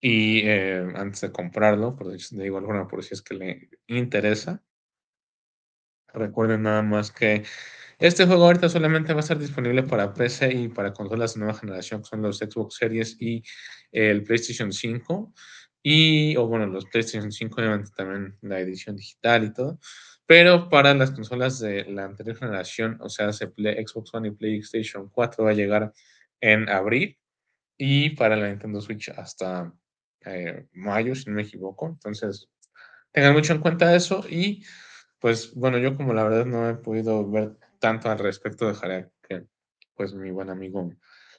[0.06, 4.62] y eh, antes de comprarlo, por igual forma, por si es que le interesa.
[6.12, 7.42] Recuerden nada más que
[7.98, 11.54] este juego ahorita solamente va a estar disponible para PC y para consolas de nueva
[11.58, 13.42] generación, que son los Xbox Series y
[13.92, 15.32] el PlayStation 5.
[15.82, 19.78] Y, o bueno, los PlayStation 5, obviamente también la edición digital y todo.
[20.26, 25.44] Pero para las consolas de la anterior generación, o sea, Xbox One y PlayStation 4
[25.44, 25.94] va a llegar
[26.42, 27.18] en abril.
[27.78, 29.72] Y para la Nintendo Switch hasta
[30.26, 31.88] eh, mayo, si no me equivoco.
[31.88, 32.48] Entonces,
[33.12, 34.64] tengan mucho en cuenta eso y
[35.20, 39.44] pues bueno, yo como la verdad no he podido ver tanto al respecto, dejaré que
[39.94, 40.92] pues mi buen amigo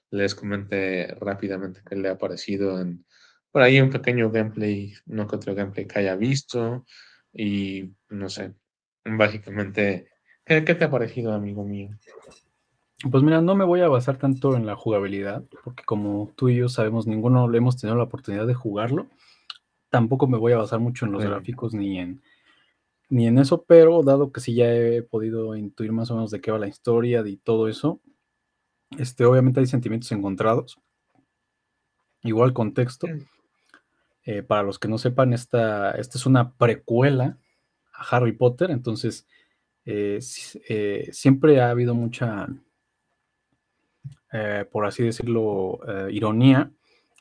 [0.10, 3.06] les comente rápidamente qué le ha parecido en
[3.52, 6.86] por ahí un pequeño gameplay, uno que otro gameplay que haya visto
[7.32, 8.54] y no sé,
[9.06, 10.10] básicamente,
[10.44, 11.90] ¿qué, qué te ha parecido, amigo mío?
[13.10, 16.58] Pues mira, no me voy a basar tanto en la jugabilidad, porque como tú y
[16.58, 19.08] yo sabemos, ninguno le hemos tenido la oportunidad de jugarlo.
[19.90, 22.22] Tampoco me voy a basar mucho en los gráficos ni en,
[23.10, 26.42] ni en eso, pero dado que sí ya he podido intuir más o menos de
[26.42, 28.02] qué va la historia y todo eso,
[28.98, 30.80] este, obviamente hay sentimientos encontrados,
[32.24, 33.08] igual contexto.
[34.24, 37.38] Eh, para los que no sepan, esta, esta es una precuela
[37.94, 39.28] a Harry Potter, entonces
[39.86, 40.20] eh,
[40.68, 42.48] eh, siempre ha habido mucha,
[44.72, 45.80] por así decirlo,
[46.10, 46.72] ironía,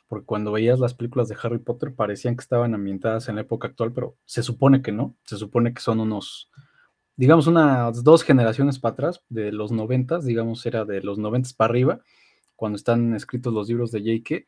[0.09, 3.69] porque cuando veías las películas de Harry Potter parecían que estaban ambientadas en la época
[3.69, 6.51] actual, pero se supone que no, se supone que son unos,
[7.17, 11.71] digamos, unas dos generaciones para atrás, de los noventas, digamos, era de los noventas para
[11.71, 12.01] arriba,
[12.57, 14.45] cuando están escritos los libros de J.K.,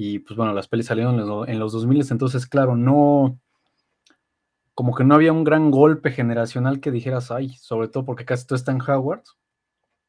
[0.00, 3.40] y pues bueno, las pelis salieron en los, en los 2000, entonces claro, no,
[4.72, 8.46] como que no había un gran golpe generacional que dijeras, ay, sobre todo porque casi
[8.46, 9.24] todo está en Howard,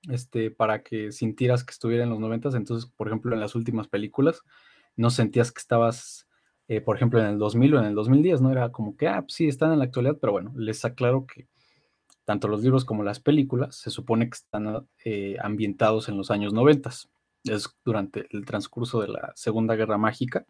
[0.09, 3.87] este, para que sintieras que estuviera en los 90, entonces, por ejemplo, en las últimas
[3.87, 4.41] películas,
[4.95, 6.27] no sentías que estabas,
[6.67, 8.51] eh, por ejemplo, en el 2000 o en el 2010, ¿no?
[8.51, 11.47] Era como que, ah, pues sí, están en la actualidad, pero bueno, les aclaro que
[12.25, 16.53] tanto los libros como las películas se supone que están eh, ambientados en los años
[16.53, 16.91] 90
[17.45, 20.45] es durante el transcurso de la Segunda Guerra Mágica.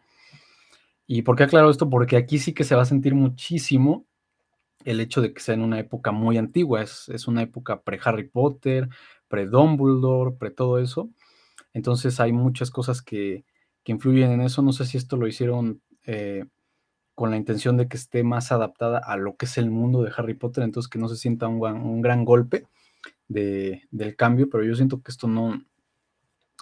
[1.08, 1.89] ¿Y por qué aclaro esto?
[1.89, 4.06] Porque aquí sí que se va a sentir muchísimo
[4.86, 8.28] el hecho de que sea en una época muy antigua, es, es una época pre-Harry
[8.28, 8.89] Potter,
[9.30, 11.09] pre-Dumbledore, pre-todo eso.
[11.73, 13.45] Entonces hay muchas cosas que,
[13.84, 14.61] que, influyen en eso.
[14.61, 16.45] No sé si esto lo hicieron eh,
[17.15, 20.11] con la intención de que esté más adaptada a lo que es el mundo de
[20.15, 22.67] Harry Potter, entonces que no se sienta un, un gran golpe
[23.27, 25.61] de, del cambio, pero yo siento que esto no,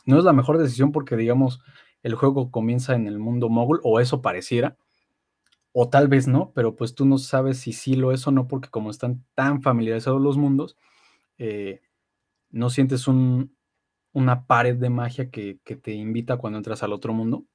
[0.05, 1.61] no es la mejor decisión porque, digamos,
[2.03, 4.77] el juego comienza en el mundo mogul, o eso pareciera,
[5.73, 8.47] o tal vez no, pero pues tú no sabes si sí lo es o no,
[8.47, 10.75] porque como están tan familiarizados los mundos,
[11.37, 11.81] eh,
[12.49, 17.45] no sientes una pared de magia que, te invita cuando entras al otro mundo.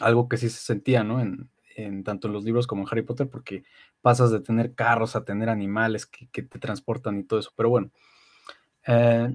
[0.00, 1.20] Algo que sí se sentía, ¿no?
[1.20, 3.64] En, tanto en los libros como en Harry Potter, porque
[4.02, 7.52] pasas de tener carros a tener animales que, te transportan y todo eso.
[7.56, 7.90] Pero bueno,
[8.86, 9.34] eh,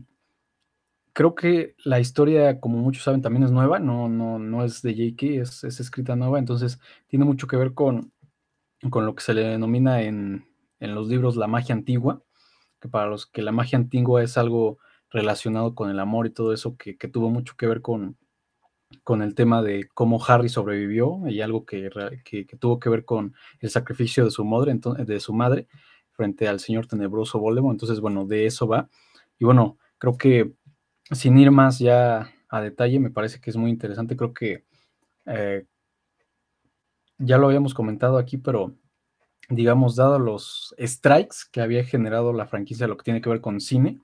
[1.17, 4.91] creo que la historia, como muchos saben, también es nueva, no, no, no es de
[4.93, 8.13] J.K., es, es, escrita nueva, entonces tiene mucho que ver con,
[8.91, 10.45] con lo que se le denomina en,
[10.79, 12.21] en, los libros la magia antigua,
[12.79, 14.77] que para los que la magia antigua es algo
[15.09, 18.17] relacionado con el amor y todo eso, que, tuvo mucho que ver con,
[19.03, 21.89] con el tema de cómo Harry sobrevivió y algo que,
[22.23, 25.67] que, tuvo que ver con el sacrificio de su madre, de su madre
[26.11, 27.75] frente al señor tenebroso Voldemort.
[27.75, 28.89] Entonces, bueno, de eso va.
[29.39, 30.53] Y bueno, creo que
[31.11, 34.17] sin ir más ya a detalle, me parece que es muy interesante.
[34.17, 34.65] Creo que
[35.25, 35.65] eh,
[37.17, 38.75] ya lo habíamos comentado aquí, pero
[39.49, 43.61] digamos, dado los strikes que había generado la franquicia, lo que tiene que ver con
[43.61, 44.01] cine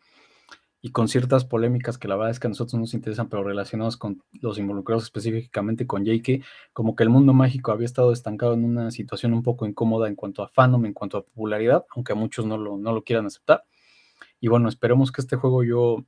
[0.85, 3.95] y con ciertas polémicas que la verdad es que a nosotros nos interesan, pero relacionados
[3.95, 8.65] con los involucrados específicamente con J.K., como que el mundo mágico había estado estancado en
[8.65, 12.15] una situación un poco incómoda en cuanto a fandom, en cuanto a popularidad, aunque a
[12.15, 13.63] muchos no lo, no lo quieran aceptar.
[14.41, 16.03] Y bueno, esperemos que este juego yo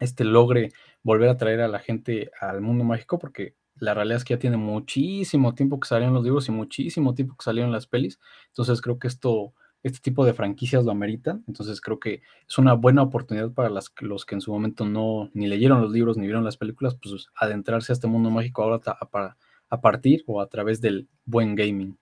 [0.00, 0.72] este, logre
[1.02, 4.38] volver a traer a la gente al mundo mágico, porque la realidad es que ya
[4.38, 8.18] tiene muchísimo tiempo que salieron los libros y muchísimo tiempo que salieron las pelis.
[8.48, 11.44] Entonces creo que esto, este tipo de franquicias lo ameritan.
[11.48, 15.30] Entonces creo que es una buena oportunidad para las, los que en su momento no
[15.34, 18.80] ni leyeron los libros ni vieron las películas, pues adentrarse a este mundo mágico ahora
[18.86, 19.36] a,
[19.70, 21.96] a partir o a través del buen gaming.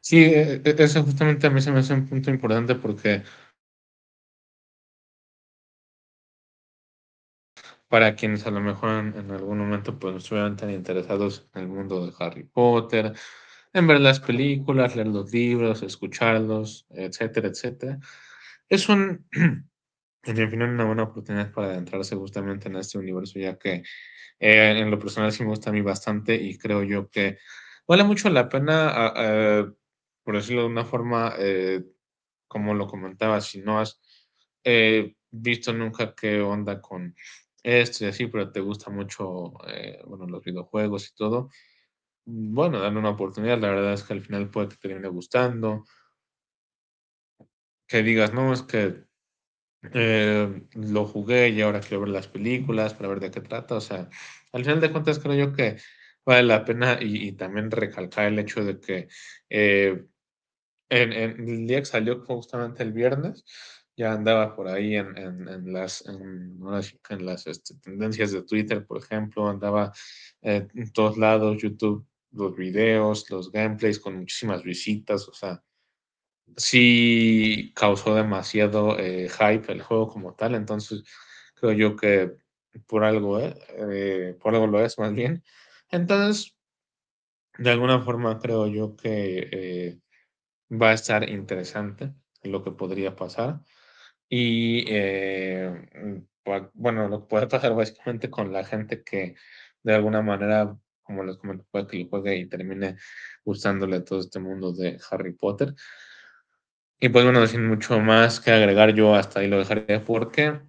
[0.00, 3.22] Sí, e, e, eso justamente a mí se me hace un punto importante porque
[7.88, 11.68] para quienes a lo mejor en, algún momento pues, no estuvieran tan interesados en el
[11.68, 13.14] mundo de Harry Potter,
[13.74, 17.98] en ver las películas, leer los libros, escucharlos, etcétera, etcétera.
[18.68, 23.58] Es un, en mi opinión, una buena oportunidad para adentrarse justamente en este universo, ya
[23.58, 23.82] que
[24.40, 27.38] eh, en lo personal sí me gusta a mí bastante y creo yo que
[27.86, 29.74] vale mucho la pena,
[30.24, 31.84] por decirlo de una forma, eh,
[32.48, 34.00] como lo comentaba, si no has
[34.64, 37.14] eh, visto nunca qué onda con
[37.62, 41.50] esto y así, pero te gusta mucho, eh, bueno, los videojuegos y todo,
[42.26, 45.84] bueno, dale una oportunidad, la verdad es que al final puede que te termine gustando,
[47.86, 49.04] que digas, no, es que
[49.92, 53.80] eh, lo jugué y ahora quiero ver las películas para ver de qué trata, o
[53.80, 54.08] sea,
[54.52, 55.76] al final de cuentas creo yo que
[56.24, 59.08] vale la pena y, también recalcar el hecho de que
[59.50, 60.04] eh,
[60.88, 63.44] en, en, el día que salió justamente el viernes,
[63.96, 66.58] ya andaba por ahí en, en, las, en,
[67.24, 69.92] las este, tendencias de Twitter, por ejemplo, andaba
[70.42, 75.62] eh, en todos lados, YouTube, los videos, los gameplays con muchísimas visitas, o sea,
[76.56, 81.04] sí causó demasiado eh, hype el juego como tal, entonces
[81.54, 82.36] creo yo que
[82.86, 85.42] por algo, eh, por algo lo es más bien.
[85.90, 86.56] Entonces,
[87.58, 90.00] de alguna forma creo yo que
[90.70, 92.12] va a estar interesante
[92.42, 93.60] lo que podría pasar.
[94.28, 95.70] Y eh,
[96.74, 99.36] bueno, lo que puede pasar básicamente con la gente que
[99.82, 102.96] de alguna manera como les comento, puede que lo juegue y termine
[103.44, 105.74] gustándole todo este mundo de Harry Potter.
[106.98, 110.60] Y pues bueno, sin mucho más que agregar, yo hasta ahí lo dejaré porque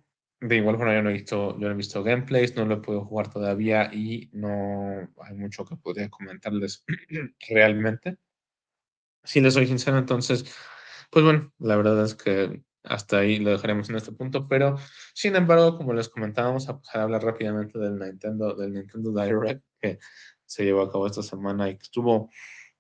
[0.42, 2.82] de igual forma yo no he visto, yo no he visto gameplays, no lo he
[2.82, 6.84] podido jugar todavía y no hay mucho que podría comentarles
[7.50, 8.18] realmente.
[9.24, 10.46] Si les soy sincero, entonces,
[11.10, 14.78] pues bueno, la verdad es que hasta ahí lo dejaremos en este punto, pero
[15.14, 19.64] sin embargo, como les comentábamos, a pasar a hablar rápidamente del Nintendo, del Nintendo Direct
[19.86, 20.00] que
[20.46, 22.30] se llevó a cabo esta semana y que estuvo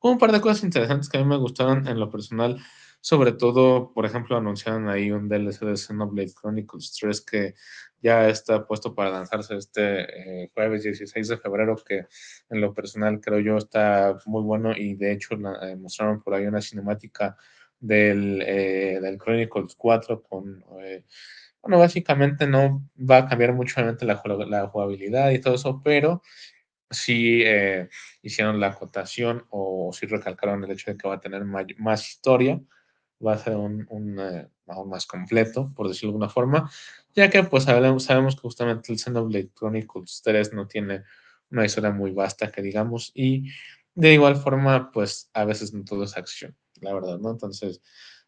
[0.01, 2.59] un par de cosas interesantes que a mí me gustaron en lo personal.
[3.01, 7.53] Sobre todo, por ejemplo, anunciaron ahí un DLC de Xenoblade Chronicles 3 que
[8.01, 12.07] ya está puesto para lanzarse este eh, jueves 16 de febrero, que
[12.49, 16.45] en lo personal creo yo está muy bueno y de hecho eh, mostraron por ahí
[16.47, 17.37] una cinemática
[17.79, 20.63] del, eh, del Chronicles 4 con...
[21.61, 23.97] bueno, básicamente no va a cambiar mucho la,
[24.47, 26.21] la jugabilidad y todo eso, pero
[26.95, 27.43] sí
[28.21, 32.59] hicieron la acotación o sí recalcaron el hecho de que va a tener más historia
[33.25, 34.49] va a ser un, un eh,
[34.87, 36.71] más completo, por decirlo de alguna forma,
[37.13, 41.03] ya que pues sabemos, sabemos que justamente el Xenoblade Chronicles 3 no tiene
[41.51, 43.49] una historia muy vasta que digamos y
[43.93, 47.31] de igual forma pues a veces no todo es acción, la verdad, ¿no?
[47.31, 47.81] Entonces,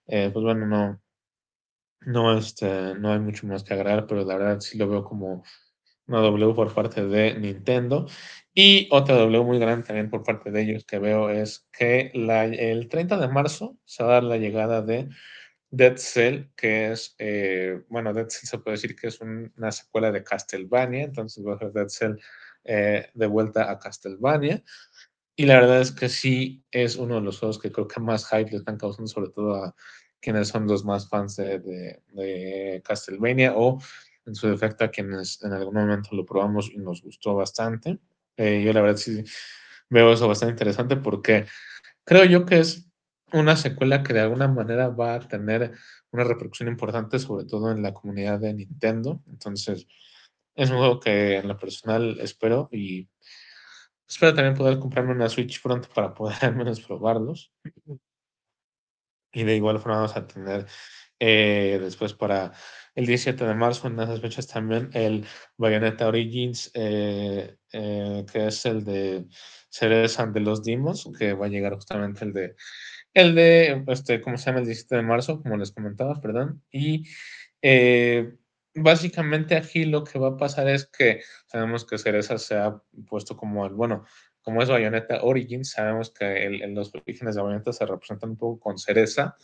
[0.07, 1.01] eh, pues bueno, no,
[2.01, 5.43] no, este, no hay mucho más que agregar, pero la verdad sí lo veo como
[6.07, 8.07] una W por parte de Nintendo.
[8.59, 12.45] Y otra W muy grande también por parte de ellos que veo es que la,
[12.45, 15.09] el 30 de marzo se va a dar la llegada de
[15.69, 20.11] Dead Cell, que es, eh, bueno, Dead Cell se puede decir que es una secuela
[20.11, 22.15] de Castlevania, entonces va a ser Dead Cell
[22.63, 24.63] eh, de vuelta a Castlevania.
[25.35, 28.27] Y la verdad es que sí es uno de los juegos que creo que más
[28.29, 29.75] hype le están causando, sobre todo a
[30.21, 33.79] quienes son los más fans de, de, de Castlevania o
[34.25, 37.99] en su defecto a quienes en algún momento lo probamos y nos gustó bastante.
[38.37, 39.23] Eh, yo la verdad sí
[39.89, 41.45] veo eso bastante interesante porque
[42.05, 42.87] creo yo que es
[43.33, 45.73] una secuela que de alguna manera va a tener
[46.11, 49.21] una repercusión importante, sobre todo en la comunidad de Nintendo.
[49.27, 49.87] Entonces,
[50.55, 53.09] es un juego que en lo personal espero y
[54.07, 57.51] espero también poder comprarme una Switch pronto para poder al menos probarlos.
[59.33, 60.65] Y de igual forma vamos a tener
[61.19, 62.53] eh, después para
[62.95, 65.25] el 17 de marzo, en esas fechas también, el
[65.57, 69.25] Bayonetta Origins, eh, eh, que es el de
[69.69, 72.55] Cereza de los Demons, que va a llegar justamente el de,
[73.13, 74.59] el de, este, ¿cómo se llama?
[74.59, 76.63] El 17 de marzo, como les comentaba, perdón.
[76.71, 77.03] Y
[78.77, 83.35] básicamente aquí lo que va a pasar es que sabemos que Cereza se ha puesto
[83.35, 84.05] como el, bueno,
[84.41, 88.59] como es Bayonetta Origins, sabemos que el, los orígenes de Bayonetta se representan un poco
[88.59, 89.35] con cereza,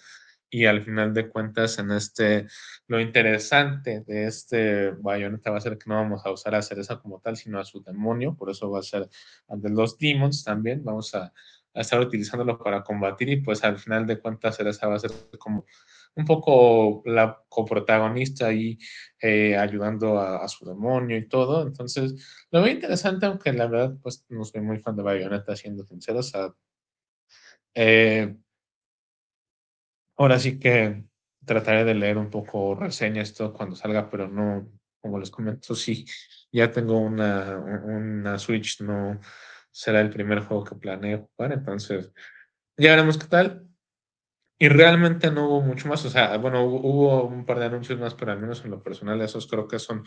[0.53, 2.45] y al final de cuentas en este,
[2.85, 6.99] lo interesante de este Bayonetta va a ser que no vamos a usar a Cereza
[6.99, 9.09] como tal, sino a su demonio, por eso va a ser
[9.47, 11.33] de los demons también, vamos a,
[11.73, 15.65] estar utilizándolo para combatir y pues al final de cuentas Cereza va a ser como
[16.13, 18.77] un poco la coprotagonista y
[19.19, 24.23] eh, ayudando a, su demonio y todo, entonces lo veo interesante, aunque la verdad pues
[24.29, 26.53] no soy muy fan de Bayonetta, siendo sincero, o sea,
[27.73, 28.35] eh,
[30.23, 31.03] Ahora sí que
[31.45, 34.71] trataré de leer un poco reseñas esto cuando salga, pero no,
[35.01, 36.05] como les comento, sí,
[36.49, 39.19] ya tengo una, una Switch, no
[39.69, 42.13] será el primer juego que planeo jugar, entonces
[42.77, 43.67] ya veremos qué tal.
[44.57, 48.13] Y realmente no hubo mucho más, o sea, bueno, hubo, un par de anuncios más,
[48.15, 50.05] pero al menos en lo personal esos creo que son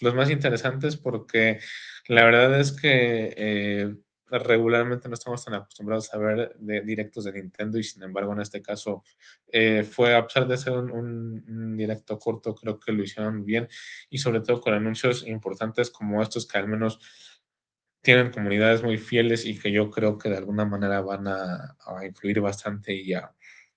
[0.00, 1.60] los más interesantes porque
[2.08, 3.94] la verdad es que eh,
[4.38, 8.40] regularmente no estamos tan acostumbrados a ver de directos de Nintendo y sin embargo en
[8.40, 9.04] este caso
[9.48, 13.68] eh, fue a pesar de ser un, directo corto creo que lo hicieron bien
[14.10, 16.98] y sobre todo con anuncios importantes como estos que al menos
[18.02, 22.40] tienen comunidades muy fieles y que yo creo que de alguna manera van a, influir
[22.40, 23.32] bastante y a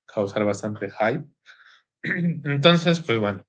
[0.06, 1.26] causar bastante hype.
[2.04, 3.46] Entonces, pues bueno,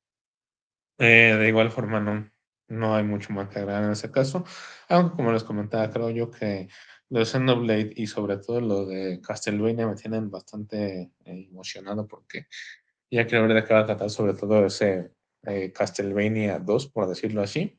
[0.98, 2.30] eh, de igual forma no,
[2.68, 4.44] no hay mucho más que agregar en ese caso,
[4.88, 6.68] aunque como les comentaba, creo yo que
[7.08, 12.46] de Xenoblade y sobre todo lo de Castlevania me tienen bastante eh, emocionado porque
[13.10, 13.26] ya de
[13.64, 15.12] qué va a tratar sobre todo ese
[15.44, 17.78] eh, Castlevania 2, por decirlo así.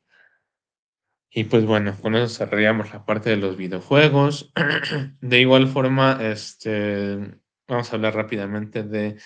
[1.30, 4.52] Y pues bueno, con eso cerraríamos la parte de los videojuegos.
[5.20, 7.18] de igual forma, este,
[7.68, 9.18] vamos a hablar rápidamente de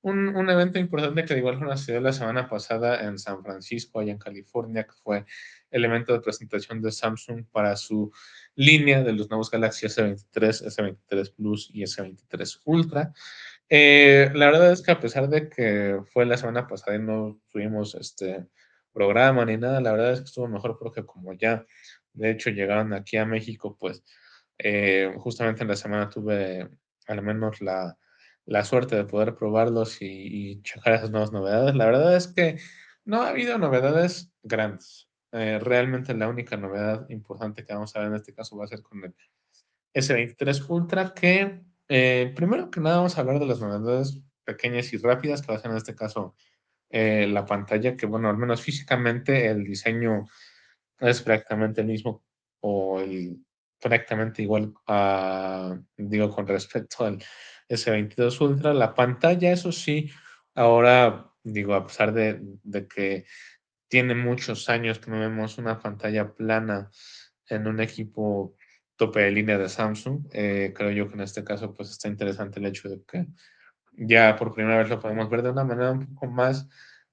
[0.00, 3.42] un, un, evento importante que de igual forma se dio la semana pasada en San
[3.42, 5.26] Francisco, allá en California, que fue
[5.70, 8.12] el evento de presentación de Samsung para su
[8.56, 13.12] línea de los nuevos Galaxy S23, S23 Plus y S23 Ultra.
[13.68, 17.40] Eh, la verdad es que a pesar de que fue la semana pasada y no
[17.52, 18.46] tuvimos este
[18.92, 21.64] programa ni nada, la verdad es que estuvo mejor porque como ya
[22.12, 24.02] de hecho llegaron aquí a México, pues
[24.62, 26.68] Eh, justamente en la semana tuve
[27.08, 27.96] al menos la,
[28.46, 31.74] la suerte de poder probarlos y checar esas nuevas novedades.
[31.76, 32.58] La verdad es que
[33.06, 35.09] no ha habido novedades grandes.
[35.32, 38.68] Eh, realmente la única novedad importante que vamos a ver en este caso va a
[38.68, 39.14] ser con el
[39.94, 44.98] S23 Ultra, que eh, primero que nada vamos a hablar de las novedades pequeñas y
[44.98, 46.34] rápidas, que va a ser en este caso
[46.88, 50.26] eh, la pantalla, que bueno, al menos físicamente el diseño
[50.98, 52.24] es prácticamente el mismo
[52.60, 53.38] o el,
[53.80, 57.22] prácticamente igual a, digo, con respecto al
[57.68, 58.74] S22 Ultra.
[58.74, 60.10] La pantalla, eso sí,
[60.54, 63.24] ahora, digo, a pesar de, de que
[63.90, 66.90] tiene muchos años que no vemos una pantalla plana
[67.48, 68.56] en un equipo
[68.96, 70.28] tope de línea de Samsung.
[70.32, 73.26] Eh, creo yo que en este caso pues está interesante el hecho de que
[73.92, 76.68] ya por primera vez lo podemos ver de una manera un poco más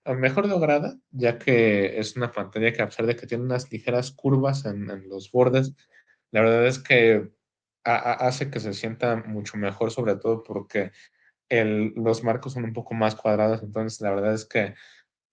[0.05, 4.11] mejor lograda, ya que es una pantalla que a pesar de que tiene unas ligeras
[4.11, 5.73] curvas en, en los bordes,
[6.31, 7.31] la verdad es que
[7.83, 10.91] hace que se sienta mucho mejor, sobre todo porque
[11.49, 14.75] el, los marcos son un poco más cuadrados, entonces la verdad es que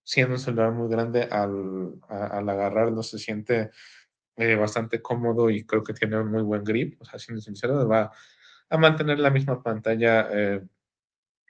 [0.05, 3.71] siendo un celular muy grande, al, al agarrarlo se siente
[4.37, 7.89] eh, bastante cómodo y creo que tiene un muy buen grip, o sea, siendo sincero,
[7.89, 8.11] va
[8.69, 10.63] a mantener la misma pantalla eh,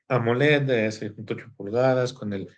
[0.09, 2.49] AMOLED de 6.8 pulgadas con el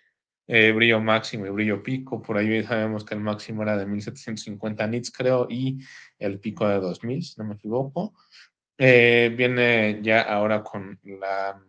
[0.48, 2.22] eh, brillo máximo y brillo pico.
[2.22, 5.78] Por ahí sabemos que el máximo era de 1750 nits, creo, y
[6.18, 8.14] el pico de 2000, si no me equivoco.
[8.78, 11.60] Eh, viene ya ahora con la,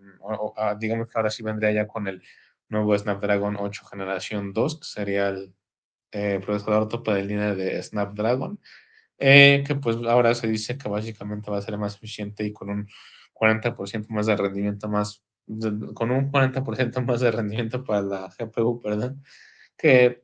[0.57, 2.21] ah, digamos que ahora sí vendría ya con el
[2.69, 5.53] nuevo Snapdragon 8 generación 2, que sería el
[6.11, 8.59] eh, procesador tope de línea de Snapdragon,
[9.19, 12.69] eh, que pues ahora se dice que básicamente va a ser más eficiente y con
[12.69, 12.87] un
[13.33, 15.23] 40% más de rendimiento más,
[15.93, 19.23] con un 40% más de rendimiento para la GPU, perdón,
[19.77, 20.23] que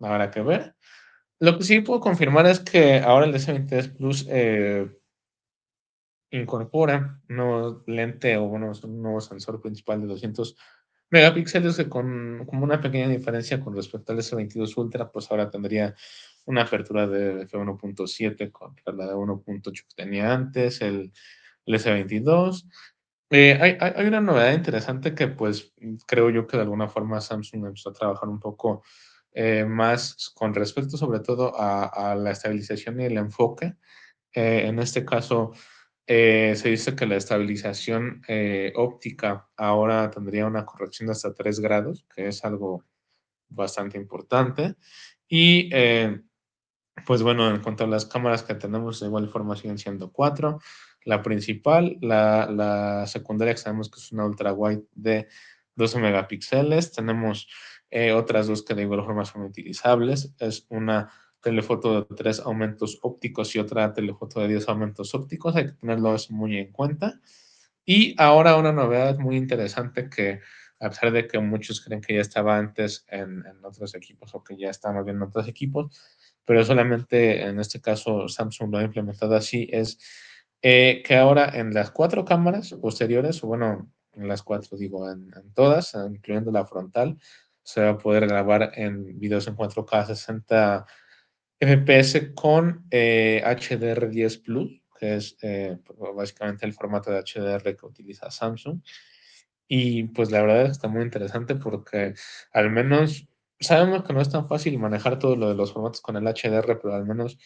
[0.00, 0.74] habrá que ver.
[1.40, 4.88] Lo que sí puedo confirmar es que ahora el S23 Plus eh,
[6.30, 8.60] incorpora un nuevo lente o un
[9.02, 10.56] nuevo sensor principal de 200
[11.10, 15.94] megapíxeles que con como una pequeña diferencia con respecto al S22 Ultra, pues ahora tendría
[16.46, 21.12] una apertura de f1.7 contra la de 1.8 que tenía antes, el,
[21.66, 22.64] el S22.
[23.30, 25.74] Eh, hay, hay, una novedad interesante que pues
[26.06, 28.82] creo yo que de alguna forma Samsung empezó a trabajar un poco
[29.32, 33.74] eh, más con respecto sobre todo a, a, la estabilización y el enfoque.
[34.32, 35.52] Eh, en este caso,
[36.10, 41.60] eh, se dice que la estabilización eh, óptica ahora tendría una corrección de hasta 3
[41.60, 42.86] grados, que es algo
[43.50, 44.76] bastante importante.
[45.28, 46.22] Y eh,
[47.04, 50.60] pues bueno, en cuanto a las cámaras que tenemos, de igual forma siguen siendo cuatro.
[51.04, 55.28] La principal, la, la secundaria que sabemos que es una ultra wide de
[55.74, 56.90] 12 megapíxeles.
[56.90, 57.48] Tenemos
[58.14, 60.34] otras dos que de igual forma son utilizables.
[60.38, 65.56] Es una telefoto de tres aumentos ópticos y otra telefoto de 10 aumentos ópticos.
[65.56, 67.20] Hay que tenerlo eso muy en cuenta.
[67.84, 70.40] Y ahora una novedad muy interesante que
[70.80, 74.44] a pesar de que muchos creen que ya estaba antes en, en otros equipos o
[74.44, 75.90] que ya estamos viendo otros equipos,
[76.44, 79.98] pero solamente en este caso Samsung lo ha implementado así, es
[80.62, 85.30] eh, que ahora en las cuatro cámaras posteriores, o bueno, en las cuatro digo, en,
[85.34, 87.18] en todas, incluyendo la frontal,
[87.62, 90.86] se va a poder grabar en videos en 4K 60
[91.60, 95.78] FPS con eh, HDR10 Plus, que es eh,
[96.14, 98.80] básicamente el formato de HDR que utiliza Samsung.
[99.68, 102.14] Y pues la verdad está muy interesante porque
[102.52, 103.28] al menos
[103.60, 106.78] sabemos que no es tan fácil manejar todo lo de los formatos con el HDR,
[106.80, 107.38] pero al menos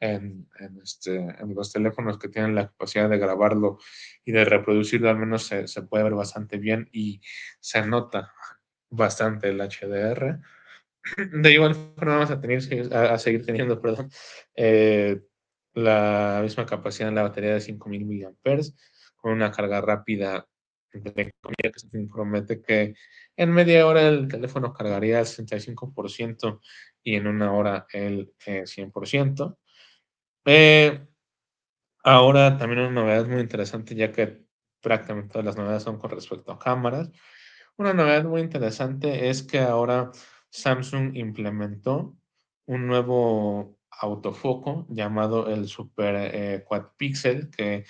[0.00, 3.78] en, en, este, en los teléfonos que tienen la capacidad de grabarlo
[4.24, 7.20] y de reproducirlo, al menos se, se puede ver bastante bien y
[7.60, 8.32] se nota
[8.90, 10.40] bastante el HDR.
[11.32, 12.60] De igual forma vamos a, tener,
[12.94, 14.10] a, a seguir teniendo perdón,
[14.54, 15.20] eh,
[15.74, 18.32] la misma capacidad en la batería de 5000 mAh
[19.16, 20.46] con una carga rápida
[20.90, 21.32] que
[21.76, 22.94] se promete que
[23.36, 26.60] en media hora el teléfono cargaría al 65%
[27.02, 29.56] y en una hora el eh, 100%.
[30.44, 31.06] Eh,
[32.04, 34.44] ahora también una novedad muy interesante ya que
[34.82, 37.10] prácticamente todas las novedades son con respecto a cámaras.
[37.76, 40.10] Una novedad muy interesante es que ahora
[40.52, 42.14] Samsung implementó
[42.66, 47.84] un nuevo autofoco llamado el Super eh, Quad Pixel, que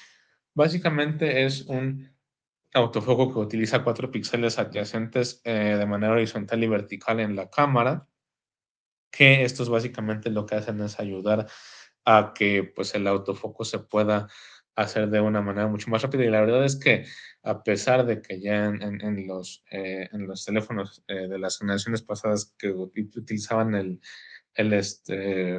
[0.55, 2.09] básicamente es un
[2.73, 8.09] autofoco que utiliza cuatro píxeles adyacentes eh, de manera horizontal y vertical en la cámara,
[9.11, 11.49] que estos básicamente lo que hacen es ayudar
[12.05, 14.29] a que pues el autofoco se pueda
[14.77, 16.25] hacer de una manera mucho más rápida.
[16.25, 17.05] Y la verdad es que
[17.43, 21.39] a pesar de que ya en, en, en los, eh, en los teléfonos eh, de
[21.39, 24.01] las generaciones pasadas que utilizaban el,
[24.55, 25.57] el, este,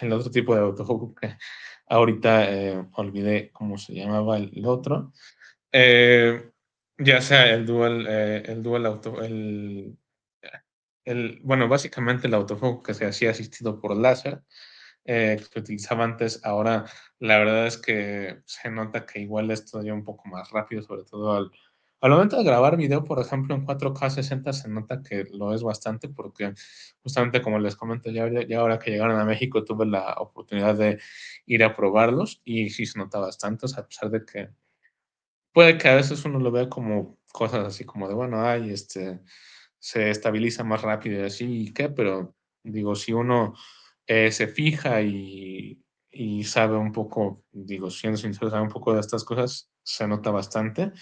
[0.00, 1.36] el otro tipo de autofocus que
[1.86, 5.12] ahorita eh, olvidé cómo se llamaba el, otro.
[5.72, 6.50] Eh,
[6.98, 9.98] ya sea el dual, eh, el dual auto, el,
[11.04, 14.42] el, bueno, básicamente el autofocus que se hacía asistido por láser,
[15.04, 16.84] que se utilizaba antes, ahora
[17.18, 21.04] la verdad es que se nota que igual es todavía un poco más rápido, sobre
[21.04, 21.50] todo al,
[22.00, 25.62] al momento de grabar video, por ejemplo, en 4K 60 se nota que lo es
[25.62, 26.52] bastante porque
[27.02, 30.98] justamente como les comento, ya, ya ahora que llegaron a México tuve la oportunidad de
[31.46, 34.50] ir a probarlos y sí se nota bastante, a pesar de que
[35.52, 39.20] puede que a veces uno lo vea como cosas así como de, bueno, ay, este,
[39.78, 41.88] se estabiliza más rápido y así, ¿y qué?
[41.88, 43.54] Pero digo, si uno
[44.06, 49.00] eh, se fija y, y sabe un poco, digo, siendo sincero, sabe un poco de
[49.00, 50.92] estas cosas, se nota bastante.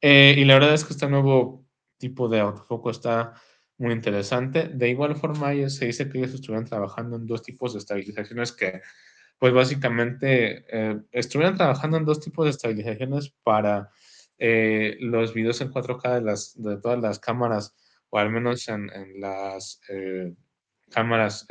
[0.00, 1.66] Eh, y la verdad es que este nuevo
[1.98, 3.34] tipo de autofoco está
[3.78, 4.68] muy interesante.
[4.68, 8.80] De igual forma, se dice que ellos estuvieron trabajando en dos tipos de estabilizaciones que,
[9.38, 13.90] pues básicamente, eh, estuvieron trabajando en dos tipos de estabilizaciones para
[14.38, 17.74] los videos en 4K de, las, de todas las cámaras,
[18.10, 19.80] o al menos en, en las
[20.90, 21.46] cámaras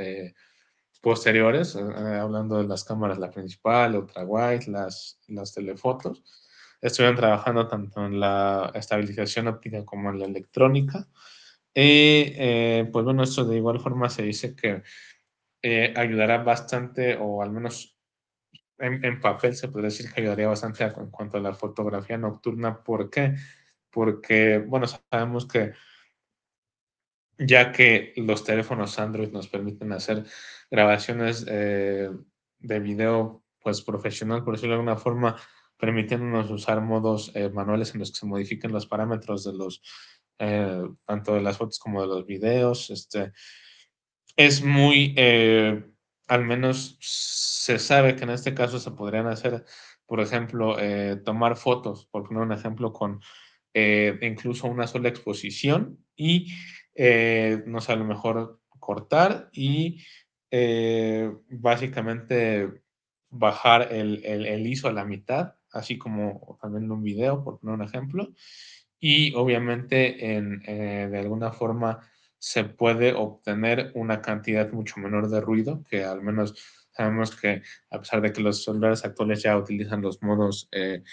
[1.06, 6.24] posteriores, hablando de las cámaras, la principal, ultra wide, las, las telefotos
[6.82, 11.08] estuvieron trabajando tanto en la estabilización óptica como en la electrónica.
[11.76, 14.82] Y eh, pues bueno, esto de igual forma se dice que
[15.62, 17.96] eh, ayudará bastante, o al menos
[18.80, 22.84] en, papel se podría decir que ayudaría bastante en cuanto a la fotografía nocturna.
[22.84, 23.36] ¿Por qué?
[23.92, 25.74] Porque, bueno, sabemos que
[27.38, 30.26] ya que los teléfonos Android nos permiten hacer
[30.70, 32.10] grabaciones eh,
[32.60, 35.36] de video pues profesional, por decirlo de alguna forma,
[35.78, 39.82] permitiéndonos usar modos eh, manuales en los que se modifiquen los parámetros de los,
[40.40, 42.90] eh, tanto de las fotos como de los videos.
[42.90, 43.34] Este,
[44.36, 45.84] es muy, eh,
[46.28, 49.66] al menos se sabe que en este caso se podrían hacer,
[50.06, 50.78] por ejemplo,
[51.24, 53.22] tomar fotos, por poner un ejemplo, con
[53.74, 56.54] incluso una sola exposición y,
[56.96, 60.04] no sé, a lo mejor cortar y
[61.50, 62.82] básicamente
[63.30, 67.84] bajar el, el, ISO a la mitad así como también un video, por poner un
[67.84, 68.34] ejemplo.
[69.00, 72.00] Y obviamente en, eh, de alguna forma
[72.38, 76.56] se puede obtener una cantidad mucho menor de ruido, que al menos
[76.92, 81.04] sabemos que a pesar de que los celulares actuales ya utilizan los modos, eh,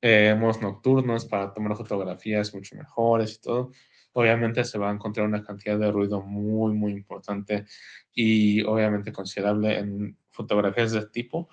[0.00, 3.70] eh, modos nocturnos para tomar fotografías mucho mejores y todo,
[4.12, 7.66] obviamente se va a encontrar una cantidad de ruido muy, muy importante
[8.12, 11.48] y obviamente considerable en fotografías de este tipo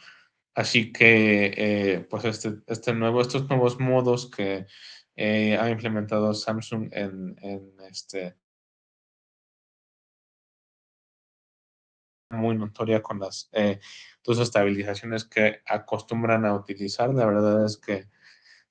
[0.58, 4.66] Así que, eh, pues este, este, nuevo, estos nuevos modos que
[5.16, 7.36] eh, ha implementado Samsung en,
[7.92, 8.36] este
[12.32, 13.80] muy notoria con las eh,
[14.24, 17.14] dos estabilizaciones que acostumbran a utilizar.
[17.14, 18.10] La verdad es que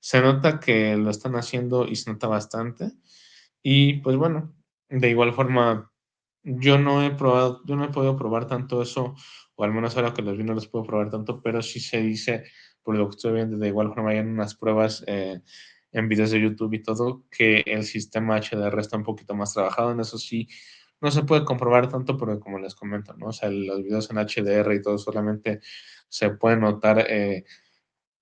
[0.01, 2.91] se nota que lo están haciendo y se nota bastante.
[3.63, 4.55] Y pues bueno,
[4.89, 5.91] de igual forma,
[6.43, 9.15] yo no he probado, yo no he podido probar tanto eso
[9.57, 12.01] o al menos ahora que los vi no los puedo probar tanto, pero sí se
[12.01, 12.45] dice,
[12.83, 15.41] por lo que estoy viendo, de igual forma hay unas pruebas eh,
[15.91, 19.91] en videos de YouTube y todo, que el sistema HDR está un poquito más trabajado,
[19.91, 20.47] en eso sí,
[21.01, 23.27] no se puede comprobar tanto, pero como les comento, ¿no?
[23.27, 25.59] O sea, los videos en HDR y todo solamente
[26.07, 27.43] se puede notar eh,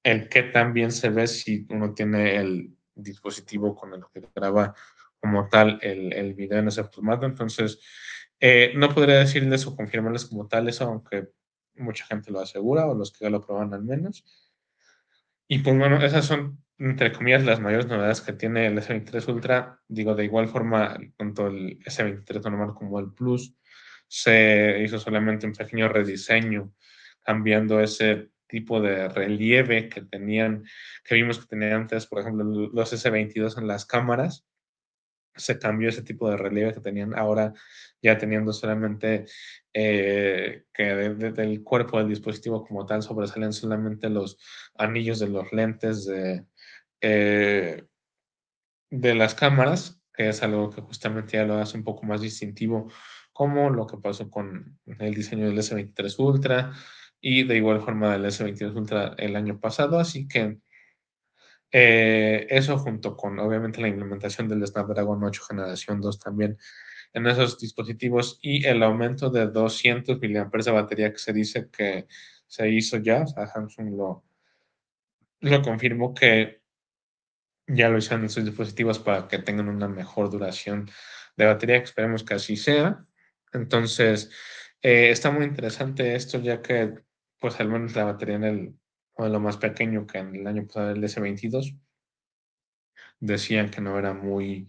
[0.03, 4.73] el qué tan bien se ve si uno tiene el dispositivo con el que graba
[5.25, 7.79] como tal el, el video en ese formato, entonces
[8.39, 11.29] eh, no podría decirles o confirmarles como tal eso, aunque
[11.75, 14.23] mucha gente lo asegura, o los que ya lo proban al menos.
[15.47, 19.81] Y pues bueno, esas son, entre comillas, las mayores novedades que tiene el S23 Ultra.
[19.87, 23.55] Digo, de igual forma, tanto el S23 normal como el Plus,
[24.07, 26.71] se hizo solamente un pequeño rediseño,
[27.23, 30.65] cambiando ese tipo de relieve que tenían,
[31.03, 34.45] que vimos que tenían antes, por ejemplo, los S22 en las cámaras
[35.35, 37.53] se cambió ese tipo de relieve que tenían ahora
[38.01, 39.25] ya teniendo solamente
[39.73, 44.37] eh, que del cuerpo del dispositivo como tal sobresalen solamente los
[44.75, 46.45] anillos de los lentes de,
[47.01, 47.83] eh,
[48.89, 52.91] de las cámaras, que es algo que justamente ya lo hace un poco más distintivo,
[53.33, 56.71] como lo que pasó con el diseño del S23 Ultra
[57.19, 60.59] y de igual forma del S22 Ultra el año pasado, así que
[61.71, 66.57] eh, eso junto con obviamente la implementación del Snapdragon 8 generación 2 también
[67.13, 72.07] en esos dispositivos y el aumento de 200 mAh de batería que se dice que
[72.47, 74.23] se hizo ya, o Samsung lo,
[75.41, 76.61] lo confirmó que
[77.67, 80.89] ya lo hicieron en sus dispositivos para que tengan una mejor duración
[81.35, 83.05] de batería, esperemos que así sea.
[83.53, 84.31] Entonces,
[84.87, 86.93] Eh, está muy interesante esto, ya que,
[87.39, 88.75] pues, al menos la batería en el
[89.17, 91.77] modelo más pequeño que en el año pasado, el S22,
[93.19, 94.67] decían que no era muy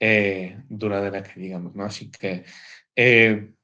[0.00, 1.84] eh, duradera, que digamos, ¿no?
[1.84, 2.44] Así que,
[2.96, 3.54] eh,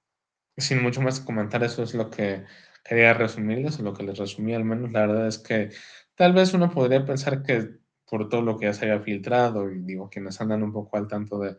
[0.57, 2.45] sin mucho más comentar, eso es lo que
[2.85, 4.93] quería resumirles, o lo que les resumí al menos.
[4.93, 5.71] La verdad es que
[6.15, 9.81] tal vez uno podría pensar que por todo lo que ya se haya filtrado, y
[9.81, 11.57] digo, quienes andan un poco al tanto de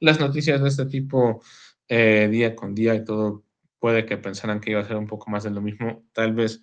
[0.00, 1.42] las noticias de este tipo
[1.88, 3.44] eh, día con día y todo,
[3.78, 6.04] puede que pensaran que iba a ser un poco más de lo mismo.
[6.12, 6.62] Tal vez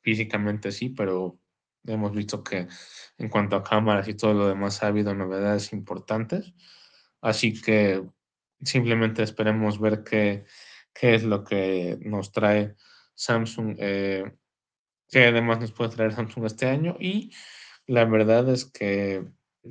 [0.00, 1.38] físicamente sí, pero
[1.86, 2.66] hemos visto que
[3.18, 6.54] en cuanto a cámaras y todo lo demás ha habido novedades importantes.
[7.20, 8.02] Así que
[8.62, 10.44] simplemente esperemos ver qué,
[10.94, 12.74] qué es lo que nos trae
[13.14, 14.24] Samsung, eh,
[15.08, 16.96] qué además nos puede traer Samsung este año.
[17.00, 17.32] Y
[17.86, 19.24] la verdad es que,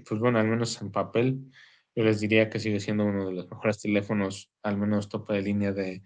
[0.08, 1.52] pues bueno, al menos en papel,
[1.96, 5.42] yo les diría que sigue siendo uno de los mejores teléfonos, al menos tope de
[5.42, 6.04] línea de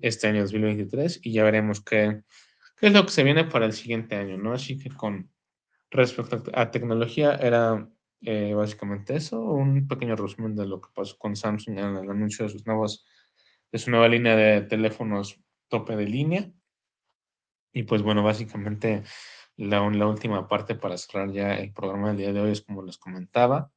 [0.00, 1.20] este año 2023.
[1.22, 2.22] Y ya veremos qué,
[2.80, 4.52] es lo que se viene para el siguiente año, ¿no?
[4.52, 5.30] Así que con
[5.90, 7.88] respecto a tecnología, era
[8.22, 12.44] eh, básicamente eso, un pequeño resumen de lo que pasó con Samsung en el anuncio
[12.44, 13.06] de sus nuevos,
[13.72, 16.50] de su nueva línea de teléfonos tope de línea.
[17.72, 19.02] Y pues bueno, básicamente
[19.56, 22.82] la, la última parte para cerrar ya el programa del día de hoy es como
[22.82, 23.70] les comentaba.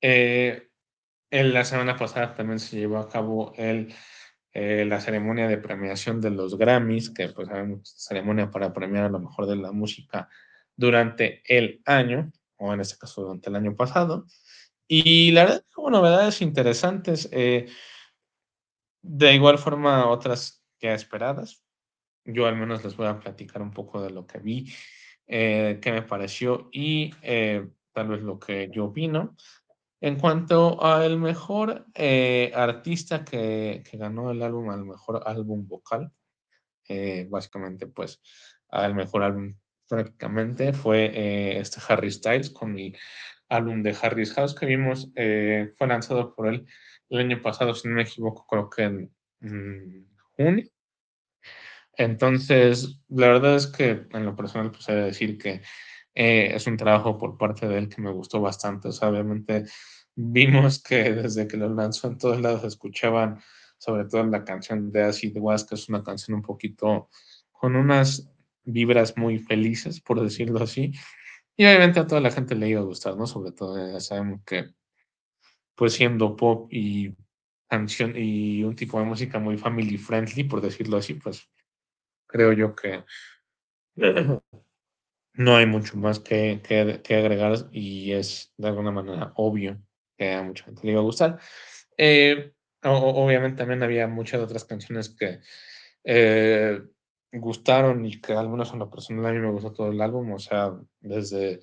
[0.00, 0.68] Eh,
[1.30, 3.92] en la semana pasada también se llevó a cabo el,
[4.54, 9.08] eh, la ceremonia de premiación de los Grammys, que pues sabemos ceremonia para premiar a
[9.10, 10.28] lo mejor de la música
[10.76, 14.26] durante el año, o en este caso durante el año pasado.
[14.86, 17.66] Y la verdad, como novedades interesantes, eh,
[19.02, 21.62] de igual forma otras ya esperadas.
[22.24, 24.72] Yo al menos les voy a platicar un poco de lo que vi,
[25.26, 29.36] eh, qué me pareció y eh, tal vez lo que yo opino.
[30.04, 36.12] En cuanto al mejor eh, artista que, ganó el álbum, al mejor álbum vocal,
[36.86, 38.20] eh, básicamente pues
[38.68, 39.56] al mejor álbum
[39.88, 42.94] prácticamente fue eh, este Harry Styles con el
[43.48, 46.66] álbum de Harry's House que vimos, fue lanzado por él
[47.08, 50.04] el año pasado, si no me equivoco, creo que en mmm,
[50.36, 50.68] junio.
[51.96, 55.62] Entonces, la verdad es que en lo personal, pues he de decir que
[56.14, 58.88] eh, es un trabajo por parte de él que me gustó bastante.
[58.88, 59.64] O sea, obviamente
[60.14, 63.40] vimos que desde que lo lanzó en todos lados escuchaban,
[63.78, 67.08] sobre todo la canción de Acid Was, que es una canción un poquito
[67.52, 68.30] con unas
[68.64, 70.92] vibras muy felices, por decirlo así.
[71.56, 73.26] Y obviamente a toda la gente le iba a gustar, ¿no?
[73.26, 74.70] Sobre todo ya sabemos que,
[75.74, 77.14] pues siendo pop y
[77.68, 81.48] canción y un tipo de música muy family friendly, por decirlo así, pues
[82.26, 83.04] creo yo que
[85.34, 89.80] no hay mucho más que, que, que, agregar y es de alguna manera obvio
[90.16, 91.38] que a mucha gente le iba a gustar.
[91.96, 95.40] Eh, obviamente también había muchas otras canciones que
[96.04, 96.80] eh,
[97.32, 100.38] gustaron y que algunas son la personal a mí me gustó todo el álbum, o
[100.38, 101.60] sea, desde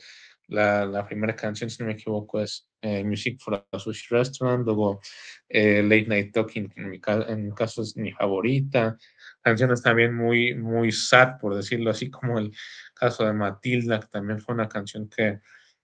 [0.47, 4.65] la, la primera canción, si no me equivoco, es eh, Music for a Sushi Restaurant,
[4.65, 4.99] luego
[5.47, 8.97] eh, Late Night Talking, en mi, en mi, caso es mi favorita,
[9.41, 12.51] canciones también muy, muy sad, por decirlo así, como el
[12.93, 15.39] caso de Matilda, que también fue una canción que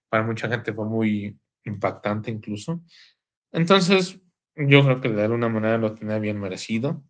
[0.09, 2.81] para mucha gente fue muy impactante incluso.
[3.51, 4.19] Entonces,
[4.55, 7.03] yo creo que de alguna manera lo tenía bien merecido.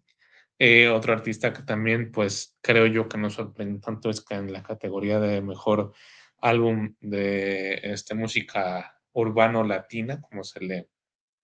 [0.59, 4.51] Eh, otro artista que también, pues creo yo que nos sorprende tanto es que en
[4.51, 5.93] la categoría de mejor
[6.39, 10.89] álbum de este, música urbano latina, como se le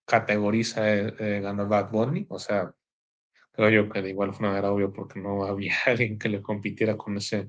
[0.06, 2.26] categoriza, eh, eh, ganó Bad Bunny.
[2.30, 2.74] O sea,
[3.54, 6.98] creo yo que de igual forma era obvio porque no había alguien que le compitiera
[6.98, 7.48] con ese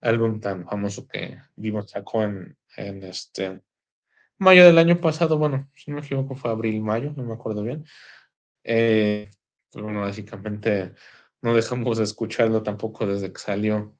[0.00, 3.62] álbum tan famoso que vimos sacó en, en este
[4.38, 5.38] mayo del año pasado.
[5.38, 7.84] Bueno, si no me equivoco, fue abril, mayo, no me acuerdo bien.
[8.62, 9.30] Eh,
[9.70, 10.94] pues bueno, básicamente
[11.42, 13.96] no dejamos de escucharlo tampoco desde que salió,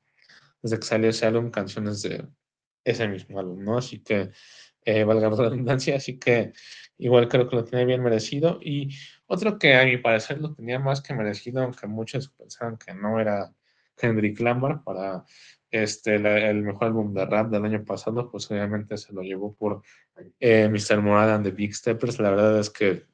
[0.63, 2.27] desde que salió ese álbum, canciones de
[2.85, 3.79] ese mismo álbum, ¿no?
[3.79, 4.31] Así que,
[4.85, 6.53] eh, valga la redundancia, así que
[6.99, 8.59] igual creo que lo tiene bien merecido.
[8.63, 8.91] Y
[9.27, 13.21] otro que a mi parecer lo tenía más que merecido, aunque muchos pensaban que no
[13.21, 13.53] era
[13.97, 15.25] Kendrick Lamar para
[15.71, 19.55] este, la, el mejor álbum de rap del año pasado, pues obviamente se lo llevó
[19.55, 19.83] por
[20.41, 21.03] eh, Mr.
[21.03, 22.19] Morad the Big Steppers.
[22.19, 23.05] La verdad es que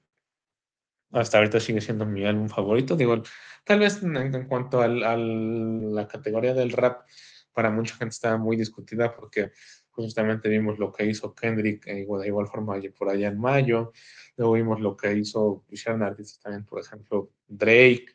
[1.12, 2.96] hasta ahorita sigue siendo mi álbum favorito.
[2.96, 3.22] Digo,
[3.64, 7.06] tal vez en, en cuanto a la categoría del rap,
[7.52, 9.52] para mucha gente estaba muy discutida porque
[9.94, 13.92] justamente vimos lo que hizo Kendrick eh, de igual forma por allá en mayo.
[14.36, 18.06] Luego vimos lo que hizo, hicieron artistas también, por ejemplo, Drake.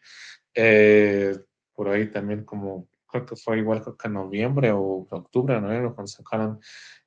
[0.54, 1.38] Eh,
[1.74, 5.94] por ahí también como, creo que fue igual creo que en noviembre o octubre, noviembre,
[5.94, 6.60] cuando sacaron,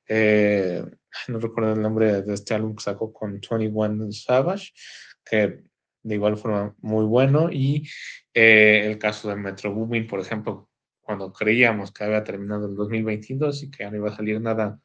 [0.08, 0.82] eh,
[1.28, 4.72] no recuerdo el nombre de este álbum que sacó con 21 Savage,
[5.24, 5.64] que
[6.02, 7.50] de igual forma muy bueno.
[7.52, 7.88] Y
[8.32, 10.70] eh, el caso de Metro Boomin, por ejemplo,
[11.02, 14.80] cuando creíamos que había terminado el 2022 y que ya no iba a salir nada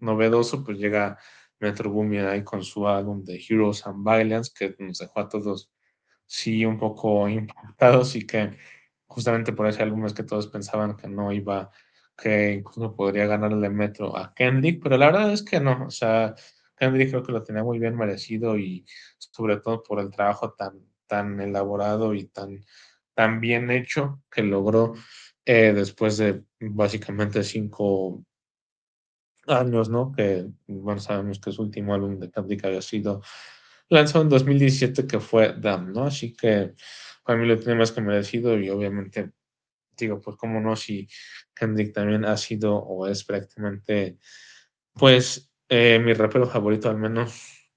[0.00, 1.18] novedoso, pues llega
[1.60, 5.70] Metro Boomin ahí con su álbum de Heroes and Violence, que nos dejó a todos
[6.26, 8.56] sí un poco impactados y que
[9.06, 11.70] justamente por ese álbum es que todos pensaban que no iba,
[12.16, 16.34] que incluso podría ganarle Metro a Kendrick, pero la verdad es que no, o sea,
[16.76, 18.84] Kendrick creo que lo tenía muy bien merecido y
[19.18, 22.64] sobre todo por el trabajo tan, tan elaborado y tan,
[23.14, 24.94] tan bien hecho que logró
[25.50, 28.22] eh, después de básicamente cinco
[29.46, 30.12] años, ¿no?
[30.12, 33.22] Que, bueno, sabemos que su último álbum de Kendrick había sido
[33.88, 36.04] lanzado en 2017, que fue Damn, ¿no?
[36.04, 36.74] Así que
[37.24, 39.32] para mí lo tiene más que merecido y obviamente
[39.96, 41.08] digo, pues cómo no, si
[41.54, 44.18] Kendrick también ha sido o es prácticamente,
[44.92, 47.70] pues, eh, mi rapero favorito al menos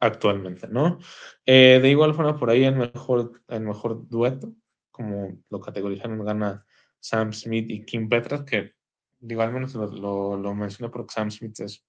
[0.00, 1.00] actualmente, ¿no?
[1.44, 4.54] Eh, de igual forma, por ahí el mejor, el mejor dueto,
[4.92, 6.64] como lo categorizaron, gana
[7.00, 8.74] Sam Smith y Kim Petras, que
[9.20, 11.84] digo, al menos lo, lo, menciono porque Sam Smith es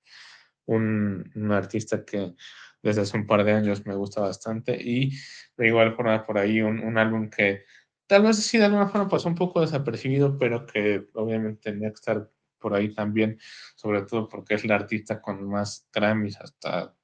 [0.65, 2.33] un, un, artista que
[2.81, 5.11] desde hace un par de años me gusta bastante y
[5.57, 7.65] de igual forma por ahí un, un álbum que
[8.07, 11.95] tal vez sí de alguna forma pasó un poco desapercibido, pero que obviamente tenía que
[11.95, 13.39] estar por ahí también,
[13.75, 16.95] sobre todo porque es la artista con más Grammys hasta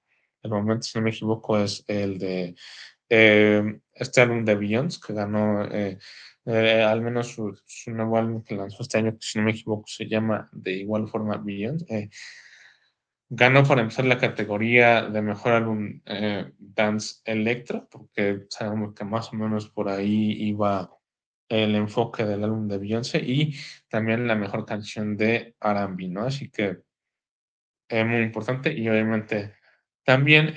[0.41, 2.55] el momento, si no me equivoco, es el de
[3.09, 5.97] eh, este álbum de Beyoncé, que ganó eh,
[6.45, 7.57] eh, al menos su,
[7.87, 11.07] nuevo álbum que lanzó este año, que si no me equivoco se llama de igual
[11.07, 11.85] forma Beyoncé.
[11.89, 12.09] Eh,
[13.29, 19.33] ganó para empezar la categoría de mejor álbum eh, Dance Electro, porque sabemos que más
[19.33, 20.91] o menos por ahí iba
[21.49, 23.55] el enfoque del álbum de Beyoncé y
[23.89, 26.21] también la mejor canción de R&B, ¿no?
[26.25, 26.83] Así que
[27.87, 29.55] es muy importante y obviamente
[30.05, 30.53] también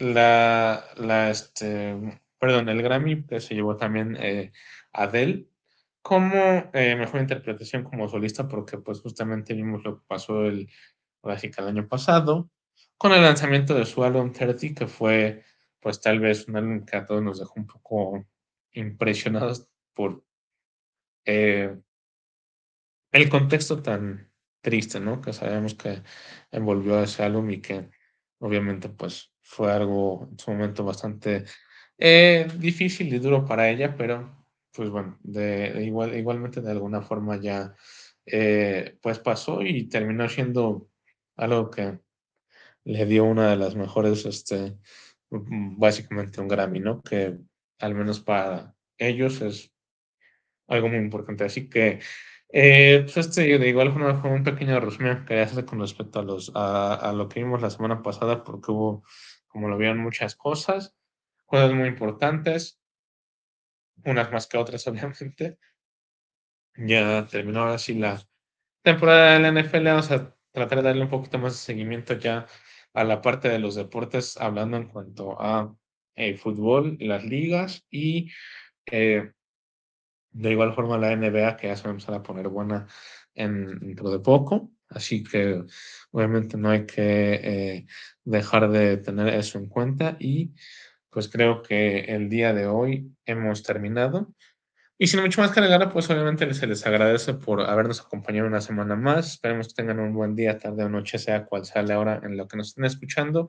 [0.00, 4.52] la, la, este, perdón, el Grammy que se llevó también eh,
[4.92, 5.46] Adele
[6.02, 10.68] como eh, mejor interpretación como solista, porque pues justamente vimos lo que pasó el,
[11.22, 12.50] el año pasado,
[12.96, 15.44] con el lanzamiento de su álbum 30, que fue
[15.78, 18.26] pues tal vez un álbum que a todos nos dejó un poco
[18.72, 20.24] impresionados por
[21.26, 21.76] eh,
[23.12, 24.30] el contexto tan
[24.62, 25.20] triste, ¿no?
[25.20, 26.02] Que sabemos que
[26.50, 27.90] envolvió ese álbum y que
[28.40, 31.44] obviamente pues fue algo en su momento bastante
[31.98, 35.18] eh, difícil y duro para ella, pero pues bueno,
[35.80, 37.74] igual, igualmente de alguna forma ya
[38.26, 40.88] eh, pues pasó y terminó siendo
[41.36, 41.98] algo que
[42.84, 44.76] le dio una de las mejores, este,
[45.30, 47.02] mm, básicamente un Grammy, ¿no?
[47.02, 47.38] Que
[47.78, 49.72] al menos para ellos es
[50.68, 51.44] algo muy importante.
[51.44, 52.00] Así que,
[52.52, 56.22] eh, pues este, de igual forma fue un pequeño resumen que hacer con respecto a,
[56.22, 59.04] los, a, a lo que vimos la semana pasada, porque hubo,
[59.48, 60.96] como lo vieron, muchas cosas
[61.50, 62.80] cosas muy importantes,
[64.04, 65.58] unas más que otras, obviamente.
[66.76, 68.22] Ya terminó ahora sí la
[68.82, 72.46] temporada de la NFL, vamos a tratar de darle un poquito más de seguimiento ya
[72.94, 75.74] a la parte de los deportes, hablando en cuanto a
[76.14, 78.30] el eh, fútbol, las ligas y
[78.86, 79.32] eh,
[80.32, 82.86] de igual forma la NBA que ya se va a empezar a poner buena
[83.34, 84.70] en, dentro de poco.
[84.88, 85.64] Así que
[86.10, 87.86] obviamente no hay que eh,
[88.24, 90.52] dejar de tener eso en cuenta y
[91.10, 94.34] pues creo que el día de hoy hemos terminado.
[94.98, 98.60] Y sin mucho más que agregar, pues obviamente se les agradece por habernos acompañado una
[98.60, 99.32] semana más.
[99.32, 102.36] Esperemos que tengan un buen día, tarde o noche, sea cual sea la hora en
[102.36, 103.48] lo que nos estén escuchando.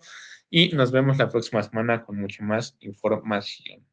[0.50, 3.91] Y nos vemos la próxima semana con mucho más información.